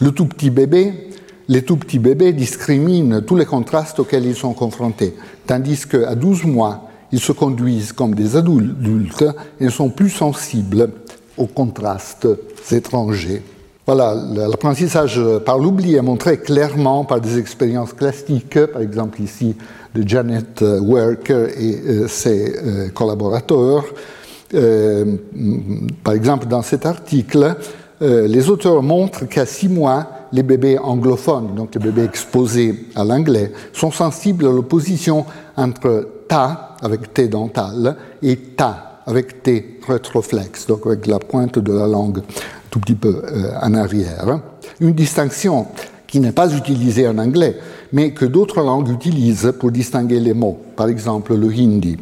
Le 0.00 0.10
tout 0.10 0.26
petit 0.26 0.50
bébé, 0.50 1.10
les 1.48 1.62
tout 1.62 1.76
petits 1.76 1.98
bébés 1.98 2.32
discriminent 2.32 3.20
tous 3.20 3.36
les 3.36 3.46
contrastes 3.46 4.00
auxquels 4.00 4.26
ils 4.26 4.34
sont 4.34 4.54
confrontés, 4.54 5.14
tandis 5.46 5.86
qu'à 5.86 6.14
12 6.14 6.44
mois, 6.44 6.88
ils 7.12 7.20
se 7.20 7.32
conduisent 7.32 7.92
comme 7.92 8.14
des 8.14 8.36
adultes 8.36 9.24
et 9.60 9.70
sont 9.70 9.90
plus 9.90 10.10
sensibles 10.10 10.90
aux 11.36 11.46
contrastes 11.46 12.28
étrangers. 12.70 13.42
Voilà, 13.86 14.14
l'apprentissage 14.34 15.20
par 15.44 15.58
l'oubli 15.58 15.94
est 15.94 16.00
montré 16.00 16.38
clairement 16.38 17.04
par 17.04 17.20
des 17.20 17.38
expériences 17.38 17.92
classiques, 17.92 18.58
par 18.72 18.80
exemple 18.80 19.20
ici 19.20 19.54
de 19.94 20.08
Janet 20.08 20.62
Worker 20.62 21.50
et 21.58 21.82
euh, 21.86 22.08
ses 22.08 22.56
euh, 22.56 22.88
collaborateurs. 22.88 23.84
Euh, 24.54 25.16
par 26.02 26.14
exemple, 26.14 26.46
dans 26.46 26.62
cet 26.62 26.86
article, 26.86 27.56
les 28.00 28.50
auteurs 28.50 28.82
montrent 28.82 29.24
qu'à 29.26 29.46
six 29.46 29.68
mois, 29.68 30.06
les 30.32 30.42
bébés 30.42 30.78
anglophones, 30.78 31.54
donc 31.54 31.74
les 31.74 31.80
bébés 31.80 32.04
exposés 32.04 32.86
à 32.94 33.04
l'anglais, 33.04 33.52
sont 33.72 33.90
sensibles 33.90 34.46
à 34.46 34.50
l'opposition 34.50 35.24
entre 35.56 36.08
ta 36.28 36.76
avec 36.82 37.14
T 37.14 37.28
dental 37.28 37.96
et 38.20 38.36
ta 38.36 39.00
avec 39.06 39.42
T 39.42 39.78
rétroflexe, 39.86 40.66
donc 40.66 40.86
avec 40.86 41.06
la 41.06 41.18
pointe 41.18 41.58
de 41.58 41.72
la 41.72 41.86
langue 41.86 42.22
tout 42.74 42.80
petit 42.80 42.96
peu 42.96 43.22
euh, 43.24 43.52
en 43.62 43.72
arrière. 43.74 44.40
Une 44.80 44.94
distinction 44.94 45.68
qui 46.08 46.18
n'est 46.18 46.32
pas 46.32 46.52
utilisée 46.52 47.06
en 47.06 47.18
anglais, 47.18 47.56
mais 47.92 48.10
que 48.10 48.24
d'autres 48.24 48.62
langues 48.62 48.88
utilisent 48.88 49.54
pour 49.60 49.70
distinguer 49.70 50.18
les 50.18 50.34
mots, 50.34 50.58
par 50.74 50.88
exemple 50.88 51.36
le 51.36 51.46
hindi. 51.46 51.96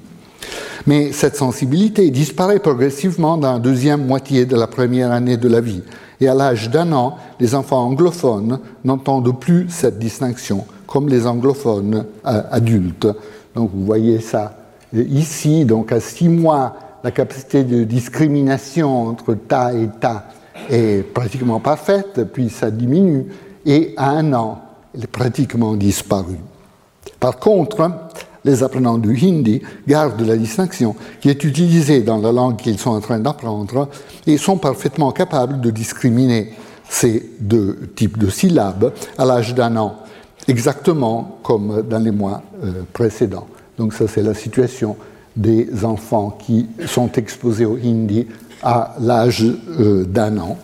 Mais 0.86 1.12
cette 1.12 1.36
sensibilité 1.36 2.10
disparaît 2.10 2.58
progressivement 2.58 3.36
dans 3.36 3.52
la 3.52 3.58
deuxième 3.58 4.06
moitié 4.06 4.46
de 4.46 4.56
la 4.56 4.66
première 4.66 5.12
année 5.12 5.36
de 5.36 5.46
la 5.46 5.60
vie. 5.60 5.82
Et 6.22 6.28
à 6.28 6.34
l'âge 6.34 6.70
d'un 6.70 6.90
an, 6.92 7.18
les 7.38 7.54
enfants 7.54 7.84
anglophones 7.84 8.58
n'entendent 8.82 9.38
plus 9.38 9.66
cette 9.68 9.98
distinction, 9.98 10.64
comme 10.86 11.10
les 11.10 11.26
anglophones 11.26 12.06
euh, 12.26 12.42
adultes. 12.50 13.08
Donc 13.54 13.70
vous 13.74 13.84
voyez 13.84 14.20
ça 14.22 14.56
ici, 14.94 15.66
donc 15.66 15.92
à 15.92 16.00
six 16.00 16.30
mois, 16.30 16.76
la 17.04 17.10
capacité 17.10 17.62
de 17.62 17.84
discrimination 17.84 19.08
entre 19.08 19.34
ta 19.34 19.74
et 19.74 19.88
ta 20.00 20.24
est 20.70 21.02
pratiquement 21.02 21.60
parfaite, 21.60 22.20
puis 22.32 22.50
ça 22.50 22.70
diminue, 22.70 23.26
et 23.64 23.94
à 23.96 24.10
un 24.10 24.32
an, 24.32 24.60
elle 24.94 25.04
est 25.04 25.06
pratiquement 25.06 25.74
disparue. 25.74 26.40
Par 27.18 27.38
contre, 27.38 27.90
les 28.44 28.62
apprenants 28.62 28.98
du 28.98 29.16
hindi 29.16 29.62
gardent 29.86 30.20
la 30.22 30.36
distinction 30.36 30.96
qui 31.20 31.28
est 31.28 31.44
utilisée 31.44 32.00
dans 32.00 32.18
la 32.18 32.32
langue 32.32 32.56
qu'ils 32.56 32.78
sont 32.78 32.90
en 32.90 33.00
train 33.00 33.20
d'apprendre 33.20 33.88
et 34.26 34.36
sont 34.36 34.56
parfaitement 34.56 35.12
capables 35.12 35.60
de 35.60 35.70
discriminer 35.70 36.52
ces 36.88 37.30
deux 37.40 37.90
types 37.94 38.18
de 38.18 38.28
syllabes 38.28 38.92
à 39.16 39.24
l'âge 39.24 39.54
d'un 39.54 39.76
an, 39.76 39.96
exactement 40.48 41.38
comme 41.42 41.82
dans 41.82 41.98
les 41.98 42.10
mois 42.10 42.42
euh, 42.64 42.82
précédents. 42.92 43.46
Donc 43.78 43.94
ça, 43.94 44.06
c'est 44.08 44.22
la 44.22 44.34
situation 44.34 44.96
des 45.34 45.84
enfants 45.84 46.36
qui 46.44 46.68
sont 46.86 47.10
exposés 47.12 47.64
au 47.64 47.76
hindi 47.76 48.26
à 48.62 48.94
l'âge 49.00 49.44
euh, 49.44 50.04
d'un 50.04 50.38
an. 50.38 50.56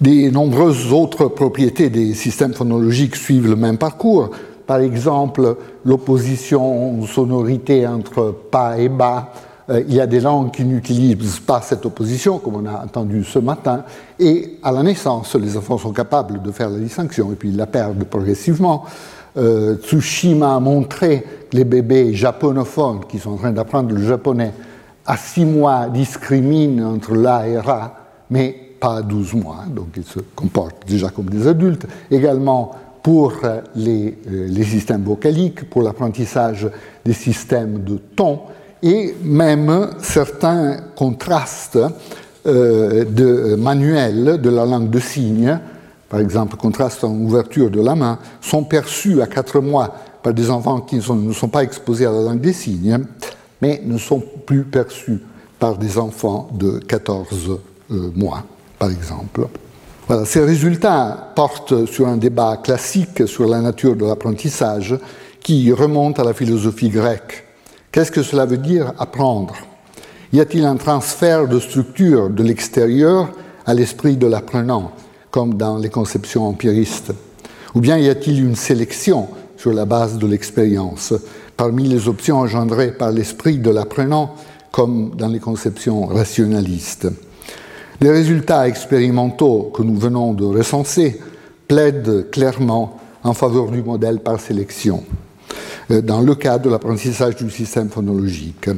Des 0.00 0.30
nombreuses 0.30 0.92
autres 0.92 1.26
propriétés 1.26 1.90
des 1.90 2.14
systèmes 2.14 2.54
phonologiques 2.54 3.16
suivent 3.16 3.48
le 3.48 3.56
même 3.56 3.76
parcours. 3.76 4.30
Par 4.66 4.78
exemple, 4.78 5.56
l'opposition 5.84 7.04
sonorité 7.06 7.86
entre 7.86 8.34
pas 8.50 8.78
et 8.78 8.88
bas. 8.88 9.32
Euh, 9.68 9.82
il 9.86 9.94
y 9.94 10.00
a 10.00 10.06
des 10.06 10.20
langues 10.20 10.52
qui 10.52 10.64
n'utilisent 10.64 11.40
pas 11.40 11.60
cette 11.60 11.84
opposition, 11.84 12.38
comme 12.38 12.56
on 12.56 12.66
a 12.66 12.84
entendu 12.84 13.24
ce 13.24 13.38
matin, 13.38 13.84
et 14.18 14.58
à 14.62 14.72
la 14.72 14.82
naissance, 14.82 15.34
les 15.34 15.56
enfants 15.56 15.76
sont 15.76 15.92
capables 15.92 16.40
de 16.40 16.50
faire 16.50 16.70
la 16.70 16.78
distinction, 16.78 17.30
et 17.32 17.34
puis 17.34 17.50
ils 17.50 17.56
la 17.56 17.66
perdent 17.66 18.04
progressivement. 18.04 18.84
Euh, 19.36 19.76
Tsushima 19.76 20.56
a 20.56 20.60
montré 20.60 21.24
que 21.50 21.56
les 21.56 21.64
bébés 21.64 22.14
japonophones 22.14 23.00
qui 23.08 23.18
sont 23.18 23.32
en 23.32 23.36
train 23.36 23.52
d'apprendre 23.52 23.94
le 23.94 24.02
japonais 24.02 24.52
à 25.10 25.16
six 25.16 25.44
mois 25.44 25.88
discriminent 25.88 26.94
entre 26.94 27.16
la 27.16 27.48
et 27.48 27.58
ra, 27.58 27.96
mais 28.30 28.54
pas 28.78 28.98
à 28.98 29.02
12 29.02 29.34
mois, 29.34 29.64
donc 29.68 29.88
ils 29.96 30.04
se 30.04 30.20
comportent 30.36 30.86
déjà 30.86 31.08
comme 31.08 31.28
des 31.28 31.48
adultes. 31.48 31.84
Également, 32.12 32.70
pour 33.02 33.32
les, 33.74 34.16
euh, 34.30 34.46
les 34.48 34.62
systèmes 34.62 35.02
vocaliques, 35.02 35.68
pour 35.68 35.82
l'apprentissage 35.82 36.70
des 37.04 37.12
systèmes 37.12 37.82
de 37.82 37.96
ton, 37.96 38.42
et 38.84 39.16
même 39.24 39.88
certains 40.00 40.76
contrastes 40.94 41.80
euh, 42.46 43.04
de, 43.04 43.56
manuels 43.56 44.40
de 44.40 44.48
la 44.48 44.64
langue 44.64 44.90
de 44.90 45.00
signes, 45.00 45.58
par 46.08 46.20
exemple 46.20 46.56
contraste 46.56 47.02
en 47.02 47.16
ouverture 47.16 47.68
de 47.68 47.80
la 47.80 47.96
main, 47.96 48.20
sont 48.40 48.62
perçus 48.62 49.20
à 49.20 49.26
4 49.26 49.58
mois 49.58 49.92
par 50.22 50.34
des 50.34 50.50
enfants 50.50 50.80
qui 50.82 50.96
ne 50.96 51.32
sont 51.32 51.48
pas 51.48 51.64
exposés 51.64 52.06
à 52.06 52.12
la 52.12 52.22
langue 52.22 52.40
des 52.40 52.52
signes, 52.52 53.00
mais 53.60 53.80
ne 53.84 53.98
sont 53.98 54.22
plus 54.46 54.64
perçus 54.64 55.20
par 55.58 55.76
des 55.76 55.98
enfants 55.98 56.48
de 56.52 56.78
14 56.78 57.50
euh, 57.90 58.10
mois, 58.14 58.44
par 58.78 58.90
exemple. 58.90 59.46
Ces 60.24 60.40
résultats 60.40 61.32
portent 61.36 61.86
sur 61.86 62.08
un 62.08 62.16
débat 62.16 62.56
classique 62.56 63.28
sur 63.28 63.46
la 63.46 63.60
nature 63.60 63.94
de 63.94 64.04
l'apprentissage 64.04 64.98
qui 65.40 65.72
remonte 65.72 66.18
à 66.18 66.24
la 66.24 66.34
philosophie 66.34 66.88
grecque. 66.88 67.44
Qu'est-ce 67.92 68.10
que 68.10 68.22
cela 68.22 68.44
veut 68.44 68.58
dire 68.58 68.92
apprendre? 68.98 69.54
Y 70.32 70.40
a-t-il 70.40 70.64
un 70.64 70.76
transfert 70.76 71.46
de 71.46 71.60
structure 71.60 72.28
de 72.28 72.42
l'extérieur 72.42 73.30
à 73.66 73.74
l'esprit 73.74 74.16
de 74.16 74.26
l'apprenant, 74.26 74.92
comme 75.30 75.54
dans 75.54 75.78
les 75.78 75.90
conceptions 75.90 76.46
empiristes? 76.46 77.12
Ou 77.74 77.80
bien 77.80 77.96
y 77.98 78.08
a-t-il 78.08 78.44
une 78.44 78.56
sélection 78.56 79.28
sur 79.56 79.72
la 79.72 79.84
base 79.84 80.18
de 80.18 80.26
l'expérience? 80.26 81.14
Parmi 81.60 81.86
les 81.86 82.08
options 82.08 82.38
engendrées 82.38 82.90
par 82.90 83.12
l'esprit 83.12 83.58
de 83.58 83.68
l'apprenant, 83.68 84.34
comme 84.72 85.10
dans 85.14 85.28
les 85.28 85.40
conceptions 85.40 86.06
rationalistes 86.06 87.06
les 88.00 88.10
résultats 88.10 88.66
expérimentaux 88.66 89.70
que 89.74 89.82
nous 89.82 89.96
venons 89.96 90.32
de 90.32 90.44
recenser 90.44 91.20
plaident 91.68 92.30
clairement 92.30 92.98
en 93.22 93.34
faveur 93.34 93.70
du 93.70 93.82
modèle 93.82 94.20
par 94.20 94.40
sélection, 94.40 95.04
euh, 95.90 96.00
dans 96.00 96.20
le 96.20 96.34
cas 96.34 96.58
de 96.58 96.70
l'apprentissage 96.70 97.36
du 97.36 97.50
système 97.50 97.90
phonologique. 97.90 98.70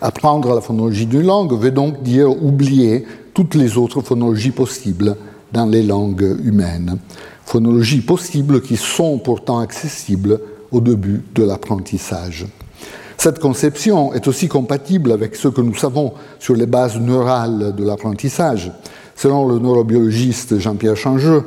Apprendre 0.00 0.54
la 0.54 0.60
phonologie 0.60 1.06
d'une 1.06 1.26
langue 1.26 1.52
veut 1.58 1.72
donc 1.72 2.02
dire 2.02 2.30
oublier 2.30 3.04
toutes 3.34 3.56
les 3.56 3.76
autres 3.76 4.02
phonologies 4.02 4.52
possibles 4.52 5.16
dans 5.52 5.66
les 5.66 5.82
langues 5.82 6.36
humaines. 6.44 6.98
Phonologies 7.44 8.02
possibles 8.02 8.62
qui 8.62 8.76
sont 8.76 9.18
pourtant 9.18 9.58
accessibles 9.58 10.38
au 10.72 10.80
début 10.80 11.22
de 11.34 11.44
l'apprentissage. 11.44 12.46
Cette 13.18 13.38
conception 13.38 14.14
est 14.14 14.26
aussi 14.28 14.48
compatible 14.48 15.12
avec 15.12 15.36
ce 15.36 15.48
que 15.48 15.60
nous 15.60 15.74
savons 15.74 16.14
sur 16.38 16.54
les 16.54 16.66
bases 16.66 16.98
neurales 16.98 17.74
de 17.76 17.84
l'apprentissage. 17.84 18.72
Selon 19.14 19.46
le 19.46 19.58
neurobiologiste 19.58 20.58
Jean-Pierre 20.58 20.96
Changeux, 20.96 21.44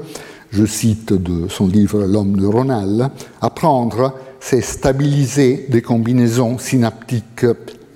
je 0.51 0.65
cite 0.65 1.13
de 1.13 1.47
son 1.49 1.67
livre 1.67 2.05
L'homme 2.05 2.37
neuronal, 2.37 3.09
apprendre, 3.41 4.13
c'est 4.39 4.61
stabiliser 4.61 5.65
des 5.69 5.81
combinaisons 5.81 6.59
synaptiques 6.59 7.47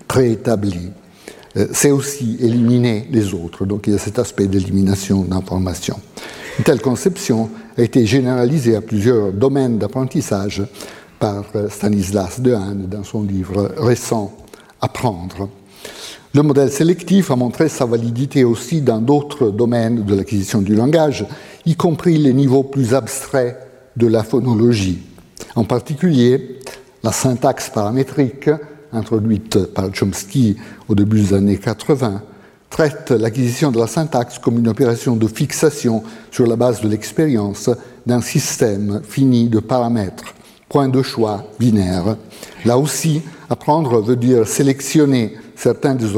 préétablies. 0.08 0.90
Euh, 1.58 1.68
c'est 1.72 1.92
aussi 1.92 2.38
éliminer 2.40 3.08
les 3.12 3.34
autres. 3.34 3.66
Donc 3.66 3.86
il 3.86 3.94
y 3.94 3.96
a 3.96 4.00
cet 4.00 4.18
aspect 4.18 4.48
d'élimination 4.48 5.22
d'informations. 5.22 6.00
Une 6.58 6.64
telle 6.64 6.82
conception 6.82 7.50
a 7.78 7.84
été 7.84 8.06
généralisée 8.08 8.76
à 8.76 8.82
plusieurs 8.82 9.32
domaines 9.32 9.78
d'apprentissage 9.78 10.64
par 11.20 11.46
Stanislas 11.70 12.40
Dehaene 12.40 12.88
dans 12.88 13.04
son 13.04 13.24
livre 13.24 13.72
récent 13.78 14.32
Apprendre. 14.82 15.50
Le 16.34 16.44
modèle 16.44 16.72
sélectif 16.72 17.32
a 17.32 17.36
montré 17.36 17.68
sa 17.68 17.86
validité 17.86 18.44
aussi 18.44 18.82
dans 18.82 19.00
d'autres 19.00 19.50
domaines 19.50 20.04
de 20.04 20.16
l'acquisition 20.16 20.62
du 20.62 20.76
langage, 20.76 21.26
y 21.66 21.76
compris 21.76 22.18
les 22.18 22.34
niveaux 22.34 22.64
plus 22.64 22.94
abstraits 22.94 23.58
de 23.96 24.06
la 24.06 24.24
phonologie. 24.24 25.00
En 25.56 25.64
particulier, 25.64 26.60
la 27.04 27.12
syntaxe 27.12 27.70
paramétrique, 27.70 28.50
introduite 28.94 29.66
par 29.74 29.90
Chomsky 29.92 30.58
au 30.88 30.94
début 30.94 31.22
des 31.22 31.34
années 31.34 31.58
80, 31.58 32.22
traite 32.70 33.12
l'acquisition 33.12 33.72
de 33.72 33.80
la 33.80 33.88
syntaxe 33.88 34.38
comme 34.38 34.60
une 34.60 34.68
opération 34.68 35.16
de 35.16 35.28
fixation 35.28 36.04
sur 36.30 36.46
la 36.46 36.56
base 36.56 36.82
de 36.82 36.88
l'expérience 36.88 37.70
d'un 38.06 38.22
système 38.22 39.02
fini 39.04 39.48
de 39.48 39.60
paramètres 39.60 40.36
point 40.70 40.90
de 40.90 41.02
choix 41.02 41.44
binaire. 41.60 42.18
Là 42.66 42.78
aussi, 42.78 43.22
apprendre 43.50 44.02
veut 44.02 44.16
dire 44.16 44.48
sélectionner 44.48 45.36
certaines 45.56 45.98
des 45.98 46.16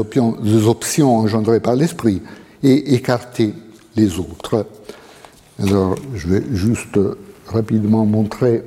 options, 0.68 1.16
engendrées 1.16 1.60
par 1.60 1.74
l'esprit 1.74 2.22
et 2.62 2.94
écarter 2.94 3.54
les 3.96 4.18
autres. 4.18 4.66
Alors, 5.62 5.94
je 6.14 6.28
vais 6.28 6.42
juste 6.52 6.98
rapidement 7.46 8.04
montrer 8.04 8.64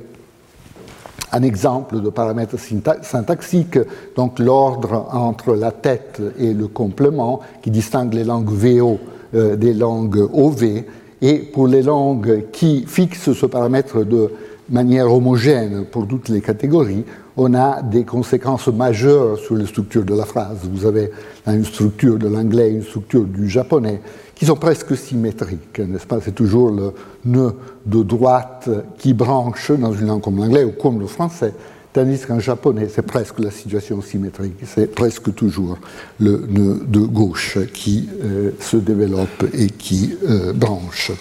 un 1.32 1.42
exemple 1.42 2.00
de 2.00 2.10
paramètre 2.10 2.56
syntaxique, 3.02 3.78
donc 4.14 4.38
l'ordre 4.38 5.08
entre 5.12 5.56
la 5.56 5.72
tête 5.72 6.22
et 6.38 6.54
le 6.54 6.68
complément 6.68 7.40
qui 7.62 7.70
distingue 7.70 8.14
les 8.14 8.22
langues 8.22 8.50
VO 8.50 9.00
euh, 9.34 9.56
des 9.56 9.74
langues 9.74 10.28
OV. 10.32 10.84
Et 11.22 11.38
pour 11.38 11.66
les 11.66 11.82
langues 11.82 12.44
qui 12.52 12.84
fixent 12.86 13.32
ce 13.32 13.46
paramètre 13.46 14.04
de 14.04 14.30
manière 14.68 15.12
homogène 15.12 15.84
pour 15.84 16.06
toutes 16.06 16.28
les 16.28 16.40
catégories, 16.40 17.04
on 17.36 17.54
a 17.54 17.82
des 17.82 18.04
conséquences 18.04 18.68
majeures 18.68 19.38
sur 19.38 19.56
les 19.56 19.66
structures 19.66 20.04
de 20.04 20.14
la 20.14 20.24
phrase. 20.24 20.58
Vous 20.70 20.86
avez 20.86 21.10
une 21.46 21.64
structure 21.64 22.18
de 22.18 22.28
l'anglais, 22.28 22.70
une 22.70 22.82
structure 22.82 23.24
du 23.24 23.48
japonais, 23.48 24.00
qui 24.34 24.46
sont 24.46 24.56
presque 24.56 24.96
symétriques, 24.96 25.78
n'est-ce 25.78 26.06
pas? 26.06 26.20
C'est 26.20 26.34
toujours 26.34 26.70
le 26.70 26.92
nœud 27.24 27.54
de 27.86 28.02
droite 28.02 28.68
qui 28.98 29.14
branche 29.14 29.70
dans 29.70 29.92
une 29.92 30.06
langue 30.06 30.22
comme 30.22 30.38
l'anglais 30.38 30.64
ou 30.64 30.72
comme 30.72 31.00
le 31.00 31.06
français, 31.06 31.54
tandis 31.92 32.20
qu'en 32.20 32.40
japonais, 32.40 32.88
c'est 32.92 33.02
presque 33.02 33.38
la 33.38 33.50
situation 33.50 34.02
symétrique, 34.02 34.56
c'est 34.64 34.92
presque 34.92 35.34
toujours 35.34 35.78
le 36.18 36.44
nœud 36.48 36.82
de 36.86 37.00
gauche 37.00 37.58
qui 37.72 38.08
euh, 38.22 38.50
se 38.58 38.76
développe 38.76 39.44
et 39.52 39.68
qui 39.68 40.16
euh, 40.28 40.52
branche. 40.52 41.12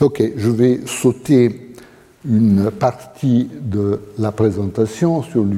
Ok, 0.00 0.22
je 0.36 0.50
vais 0.50 0.80
sauter 0.86 1.69
une 2.28 2.70
partie 2.70 3.48
de 3.60 4.00
la 4.18 4.32
présentation 4.32 5.22
sur 5.22 5.44
les 5.44 5.56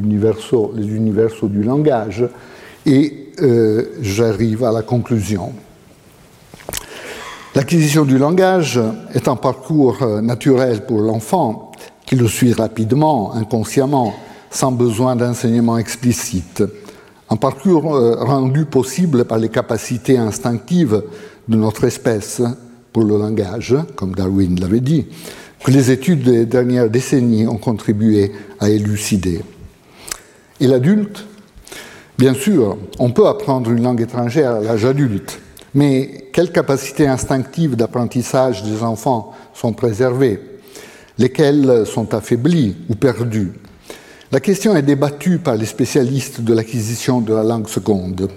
universaux 0.89 1.49
du 1.49 1.63
langage 1.63 2.25
et 2.87 3.33
euh, 3.41 3.85
j'arrive 4.01 4.65
à 4.65 4.73
la 4.73 4.83
conclusion. 4.83 5.53
L'acquisition 7.55 8.05
du 8.05 8.17
langage 8.17 8.81
est 9.15 9.29
un 9.29 9.37
parcours 9.37 10.03
euh, 10.03 10.21
naturel 10.21 10.87
pour 10.87 11.01
l'enfant 11.01 11.73
qui 12.07 12.17
le 12.17 12.29
suit 12.29 12.53
rapidement, 12.53 13.35
inconsciemment, 13.35 14.15
sans 14.51 14.73
besoin 14.73 15.17
d'enseignement 15.17 15.79
explicite. 15.79 16.63
Un 17.29 17.37
parcours 17.37 17.95
euh, 17.95 18.17
rendu 18.21 18.67
possible 18.67 19.25
par 19.25 19.39
les 19.39 19.49
capacités 19.49 20.19
instinctives 20.19 21.03
de 21.49 21.57
notre 21.57 21.85
espèce 21.85 22.43
pour 22.93 23.05
le 23.05 23.17
langage, 23.17 23.75
comme 23.97 24.15
Darwin 24.15 24.61
l'avait 24.61 24.81
dit, 24.81 25.07
que 25.65 25.71
les 25.71 25.91
études 25.91 26.23
des 26.23 26.47
dernières 26.47 26.91
décennies 26.91 27.47
ont 27.47 27.57
contribué 27.57 28.33
à 28.59 28.69
élucider. 28.69 29.41
Et 30.61 30.67
l'adulte, 30.67 31.25
bien 32.19 32.35
sûr, 32.35 32.79
on 32.99 33.11
peut 33.11 33.27
apprendre 33.27 33.71
une 33.71 33.83
langue 33.83 34.01
étrangère 34.01 34.57
à 34.57 34.61
l'âge 34.61 34.85
adulte, 34.85 35.39
mais 35.75 36.29
quelles 36.33 36.53
capacités 36.53 37.07
instinctives 37.07 37.77
d'apprentissage 37.77 38.63
des 38.65 38.83
enfants 38.83 39.33
sont 39.55 39.73
préservées 39.73 40.41
Lesquelles 41.19 41.85
sont 41.87 42.15
affaiblies 42.15 42.77
ou 42.89 42.95
perdues? 42.95 43.53
La 44.33 44.41
question 44.41 44.75
est 44.75 44.83
débattue 44.83 45.39
par 45.39 45.57
les 45.57 45.67
spécialistes 45.67 46.41
de 46.41 46.55
l'acquisition 46.55 47.21
de 47.21 47.35
la 47.35 47.43
langue 47.43 47.69
seconde. 47.69 48.31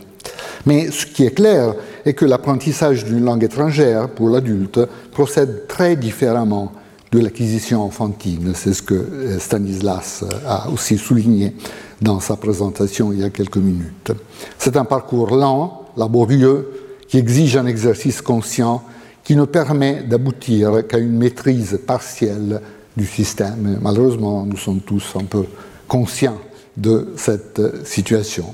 Mais 0.66 0.92
ce 0.92 1.06
qui 1.06 1.26
est 1.26 1.32
clair 1.32 1.74
est 2.06 2.14
que 2.14 2.26
l'apprentissage 2.26 3.06
d'une 3.06 3.24
langue 3.24 3.44
étrangère 3.44 4.10
pour 4.10 4.30
l'adulte 4.30 4.80
procède 5.12 5.68
très 5.68 5.96
différemment 5.96 6.74
de 7.16 7.22
l'acquisition 7.22 7.82
enfantine. 7.82 8.52
C'est 8.56 8.74
ce 8.74 8.82
que 8.82 9.38
Stanislas 9.40 10.26
a 10.46 10.70
aussi 10.70 10.98
souligné 10.98 11.54
dans 12.02 12.20
sa 12.20 12.36
présentation 12.36 13.14
il 13.14 13.22
y 13.22 13.24
a 13.24 13.30
quelques 13.30 13.58
minutes. 13.58 14.12
C'est 14.58 14.76
un 14.76 14.84
parcours 14.84 15.34
lent, 15.34 15.86
laborieux, 15.96 16.70
qui 17.08 17.18
exige 17.18 17.56
un 17.56 17.68
exercice 17.68 18.22
conscient 18.22 18.84
qui 19.24 19.36
ne 19.36 19.46
permet 19.46 20.04
d'aboutir 20.04 20.86
qu'à 20.88 20.98
une 20.98 21.18
maîtrise 21.18 21.80
partielle 21.88 22.62
du 22.98 23.06
système. 23.06 23.80
Malheureusement, 23.82 24.46
nous 24.46 24.58
sommes 24.58 24.82
tous 24.82 25.14
un 25.16 25.24
peu 25.24 25.46
conscients 25.88 26.40
de 26.76 27.14
cette 27.16 27.62
situation. 27.86 28.54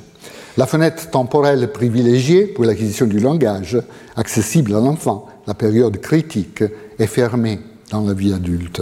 La 0.57 0.67
fenêtre 0.67 1.09
temporelle 1.09 1.71
privilégiée 1.71 2.45
pour 2.45 2.65
l'acquisition 2.65 3.07
du 3.07 3.19
langage, 3.19 3.79
accessible 4.15 4.75
à 4.75 4.79
l'enfant, 4.79 5.25
la 5.47 5.55
période 5.55 5.99
critique, 5.99 6.63
est 6.99 7.07
fermée 7.07 7.59
dans 7.91 8.01
la 8.01 8.13
vie 8.13 8.33
adulte. 8.33 8.81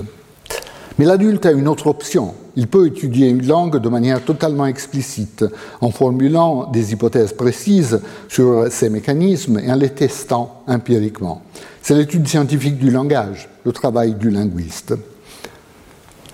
Mais 0.98 1.06
l'adulte 1.06 1.46
a 1.46 1.52
une 1.52 1.68
autre 1.68 1.88
option. 1.88 2.34
Il 2.56 2.68
peut 2.68 2.88
étudier 2.88 3.30
une 3.30 3.48
langue 3.48 3.78
de 3.78 3.90
manière 3.90 4.24
totalement 4.24 4.66
explicite, 4.66 5.46
en 5.82 5.92
formulant 5.92 6.70
des 6.72 6.92
hypothèses 6.92 7.34
précises 7.34 8.02
sur 8.28 8.68
ses 8.70 8.90
mécanismes 8.90 9.60
et 9.60 9.72
en 9.72 9.76
les 9.76 9.90
testant 9.92 10.62
empiriquement. 10.68 11.42
C'est 11.82 11.96
l'étude 11.96 12.28
scientifique 12.28 12.78
du 12.78 12.92
langage, 12.92 13.50
le 13.66 13.72
travail 13.72 14.14
du 14.14 14.30
linguiste. 14.30 14.94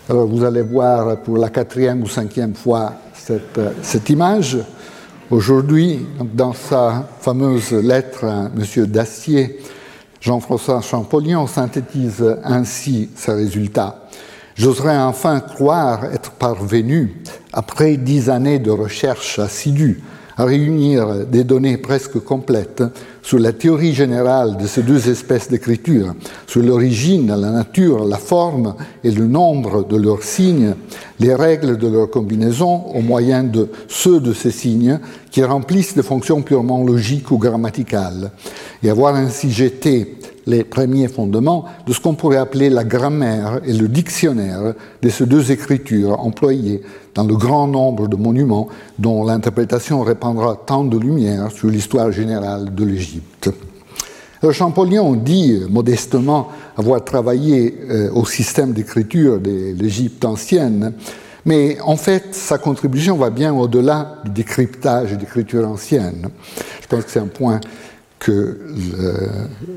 Alors 0.10 0.28
vous 0.28 0.44
allez 0.44 0.64
voir 0.64 1.18
pour 1.18 1.38
la 1.38 1.50
quatrième 1.50 2.02
ou 2.04 2.08
cinquième 2.08 2.56
fois 2.56 2.94
cette, 3.82 4.10
image. 4.10 4.58
Aujourd'hui, 5.32 6.06
dans 6.34 6.54
sa 6.54 7.08
fameuse 7.20 7.72
lettre 7.72 8.26
à 8.26 8.50
M. 8.56 8.86
Dacier, 8.86 9.60
Jean-François 10.26 10.82
Champollion 10.82 11.46
synthétise 11.46 12.26
ainsi 12.44 13.12
ses 13.16 13.34
résultats. 13.34 14.08
J'oserais 14.56 14.98
enfin 14.98 15.40
croire 15.40 16.06
être 16.06 16.32
parvenu, 16.32 17.22
après 17.54 17.96
dix 17.98 18.32
années 18.32 18.58
de 18.58 18.72
recherche 18.72 19.38
assidue, 19.38 20.02
à 20.38 20.46
réunir 20.46 21.26
des 21.26 21.44
données 21.44 21.78
presque 21.78 22.20
complètes 22.20 22.84
sur 23.22 23.40
la 23.40 23.54
théorie 23.54 23.94
générale 23.94 24.58
de 24.58 24.68
ces 24.68 24.84
deux 24.84 25.10
espèces 25.10 25.50
d'écriture, 25.50 26.14
sur 26.46 26.62
l'origine, 26.62 27.28
la 27.28 27.52
nature, 27.52 28.06
la 28.06 28.18
forme 28.18 28.76
et 29.04 29.12
le 29.12 29.28
nombre 29.28 29.88
de 29.88 29.98
leurs 29.98 30.24
signes, 30.24 30.76
les 31.20 31.34
règles 31.34 31.78
de 31.78 31.88
leur 31.88 32.10
combinaison 32.10 32.86
au 32.94 33.02
moyen 33.02 33.44
de 33.44 33.70
ceux 33.88 34.20
de 34.20 34.34
ces 34.34 34.52
signes 34.52 35.00
qui 35.32 35.44
remplissent 35.44 35.96
des 35.96 36.04
fonctions 36.04 36.42
purement 36.42 36.84
logiques 36.84 37.32
ou 37.32 37.38
grammaticales, 37.38 38.32
et 38.84 38.90
avoir 38.90 39.16
ainsi 39.16 39.52
jeté 39.52 40.16
les 40.48 40.64
premiers 40.64 41.08
fondements 41.08 41.66
de 41.88 41.94
ce 41.94 42.00
qu'on 42.00 42.14
pourrait 42.14 42.38
appeler 42.38 42.70
la 42.70 42.84
grammaire 42.84 43.62
et 43.66 43.74
le 43.74 43.88
dictionnaire 43.88 44.74
de 45.02 45.10
ces 45.10 45.26
deux 45.26 45.52
écritures 45.52 46.20
employées 46.20 46.82
dans 47.14 47.24
le 47.24 47.36
grand 47.36 47.68
nombre 47.68 48.08
de 48.08 48.16
monuments 48.16 48.68
dont 49.00 49.26
l'interprétation 49.26 50.02
répandra 50.02 50.56
tant 50.66 50.84
de 50.84 50.98
lumière 50.98 51.52
sur 51.52 51.70
l'histoire 51.70 52.12
générale 52.12 52.74
de 52.74 52.86
l'Égypte. 52.86 53.50
Champollion 54.52 55.16
dit 55.16 55.62
modestement 55.70 56.50
avoir 56.78 57.04
travaillé 57.04 57.76
euh, 57.90 58.12
au 58.12 58.26
système 58.26 58.74
d'écriture 58.74 59.40
de 59.40 59.74
l'Égypte 59.76 60.24
ancienne, 60.26 60.94
mais 61.46 61.78
en 61.82 61.96
fait, 61.96 62.34
sa 62.34 62.58
contribution 62.58 63.18
va 63.18 63.30
bien 63.30 63.54
au-delà 63.54 64.18
du 64.26 64.32
décryptage 64.32 65.14
d'écriture 65.18 65.68
ancienne. 65.68 66.28
Je 66.82 66.88
pense 66.88 67.06
que 67.06 67.12
c'est 67.12 67.20
un 67.20 67.28
point 67.28 67.60
que 68.20 68.32
euh, 68.32 68.58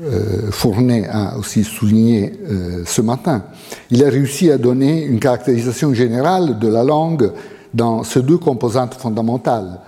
euh, 0.03 0.51
Fournet 0.51 1.07
a 1.09 1.37
aussi 1.37 1.63
souligné 1.63 2.33
euh, 2.49 2.83
ce 2.85 3.01
matin. 3.01 3.43
Il 3.91 4.03
a 4.03 4.09
réussi 4.09 4.49
à 4.49 4.57
donner 4.57 5.03
une 5.03 5.19
caractérisation 5.19 5.93
générale 5.93 6.57
de 6.59 6.67
la 6.67 6.83
langue 6.83 7.31
dans 7.73 8.03
ces 8.03 8.21
deux 8.21 8.37
composantes 8.37 8.95
fondamentales. 8.95 9.79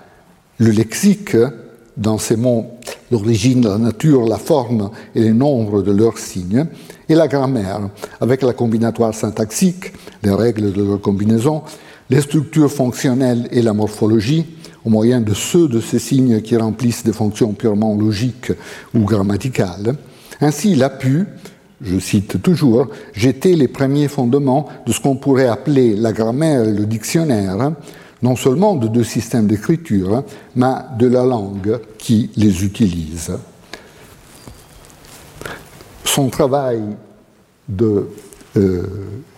Le 0.59 0.69
lexique, 0.71 1.35
dans 1.97 2.17
ses 2.17 2.35
mots, 2.35 2.67
l'origine, 3.11 3.67
la 3.67 3.77
nature, 3.77 4.25
la 4.25 4.37
forme 4.37 4.91
et 5.15 5.21
les 5.21 5.33
nombres 5.33 5.81
de 5.81 5.91
leurs 5.91 6.17
signes, 6.17 6.67
et 7.09 7.15
la 7.15 7.27
grammaire, 7.27 7.89
avec 8.21 8.41
la 8.41 8.53
combinatoire 8.53 9.13
syntaxique, 9.13 9.91
les 10.23 10.31
règles 10.31 10.71
de 10.71 10.83
leur 10.83 11.01
combinaison, 11.01 11.63
les 12.09 12.21
structures 12.21 12.71
fonctionnelles 12.71 13.47
et 13.51 13.61
la 13.61 13.73
morphologie, 13.73 14.45
au 14.85 14.89
moyen 14.89 15.21
de 15.21 15.33
ceux 15.33 15.67
de 15.67 15.79
ces 15.79 15.99
signes 15.99 16.41
qui 16.41 16.57
remplissent 16.57 17.03
des 17.03 17.13
fonctions 17.13 17.53
purement 17.53 17.95
logiques 17.95 18.51
ou 18.95 19.01
grammaticales. 19.01 19.95
Ainsi, 20.39 20.71
il 20.71 20.83
a 20.83 20.89
pu, 20.89 21.25
je 21.81 21.99
cite 21.99 22.41
toujours, 22.41 22.87
jeter 23.13 23.55
les 23.55 23.67
premiers 23.67 24.07
fondements 24.07 24.67
de 24.85 24.91
ce 24.91 24.99
qu'on 24.99 25.15
pourrait 25.15 25.47
appeler 25.47 25.95
la 25.95 26.13
grammaire 26.13 26.63
et 26.63 26.73
le 26.73 26.85
dictionnaire, 26.85 27.73
non 28.23 28.35
seulement 28.35 28.75
de 28.75 28.87
deux 28.87 29.03
systèmes 29.03 29.47
d'écriture, 29.47 30.23
mais 30.55 30.73
de 30.97 31.07
la 31.07 31.23
langue 31.23 31.79
qui 31.97 32.29
les 32.35 32.63
utilise. 32.63 33.31
Son 36.03 36.29
travail 36.29 36.81
de 37.69 38.09
euh, 38.57 38.83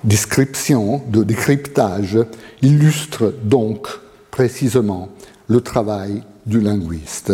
description, 0.03 1.01
de 1.07 1.23
décryptage, 1.23 2.17
illustre 2.61 3.33
donc 3.43 3.87
précisément 4.31 5.09
le 5.47 5.61
travail 5.61 6.23
du 6.45 6.59
linguiste. 6.59 7.33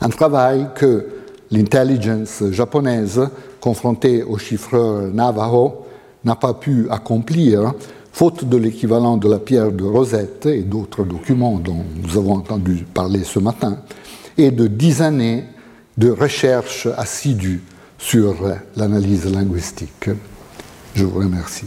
Un 0.00 0.08
travail 0.08 0.68
que 0.74 1.06
l'intelligence 1.50 2.42
japonaise, 2.50 3.20
confrontée 3.60 4.22
au 4.22 4.38
chiffreur 4.38 5.02
Navajo, 5.12 5.86
n'a 6.24 6.36
pas 6.36 6.54
pu 6.54 6.86
accomplir, 6.90 7.74
faute 8.12 8.44
de 8.44 8.56
l'équivalent 8.56 9.16
de 9.16 9.28
la 9.28 9.38
pierre 9.38 9.72
de 9.72 9.84
Rosette 9.84 10.46
et 10.46 10.62
d'autres 10.62 11.04
documents 11.04 11.58
dont 11.58 11.84
nous 11.96 12.16
avons 12.16 12.34
entendu 12.34 12.84
parler 12.92 13.24
ce 13.24 13.38
matin, 13.38 13.78
et 14.36 14.50
de 14.50 14.66
dix 14.66 15.02
années 15.02 15.44
de 15.96 16.10
recherche 16.10 16.88
assidue 16.96 17.62
sur 17.98 18.34
l'analyse 18.76 19.32
linguistique. 19.32 20.10
Je 20.94 21.04
vous 21.04 21.20
remercie. 21.20 21.66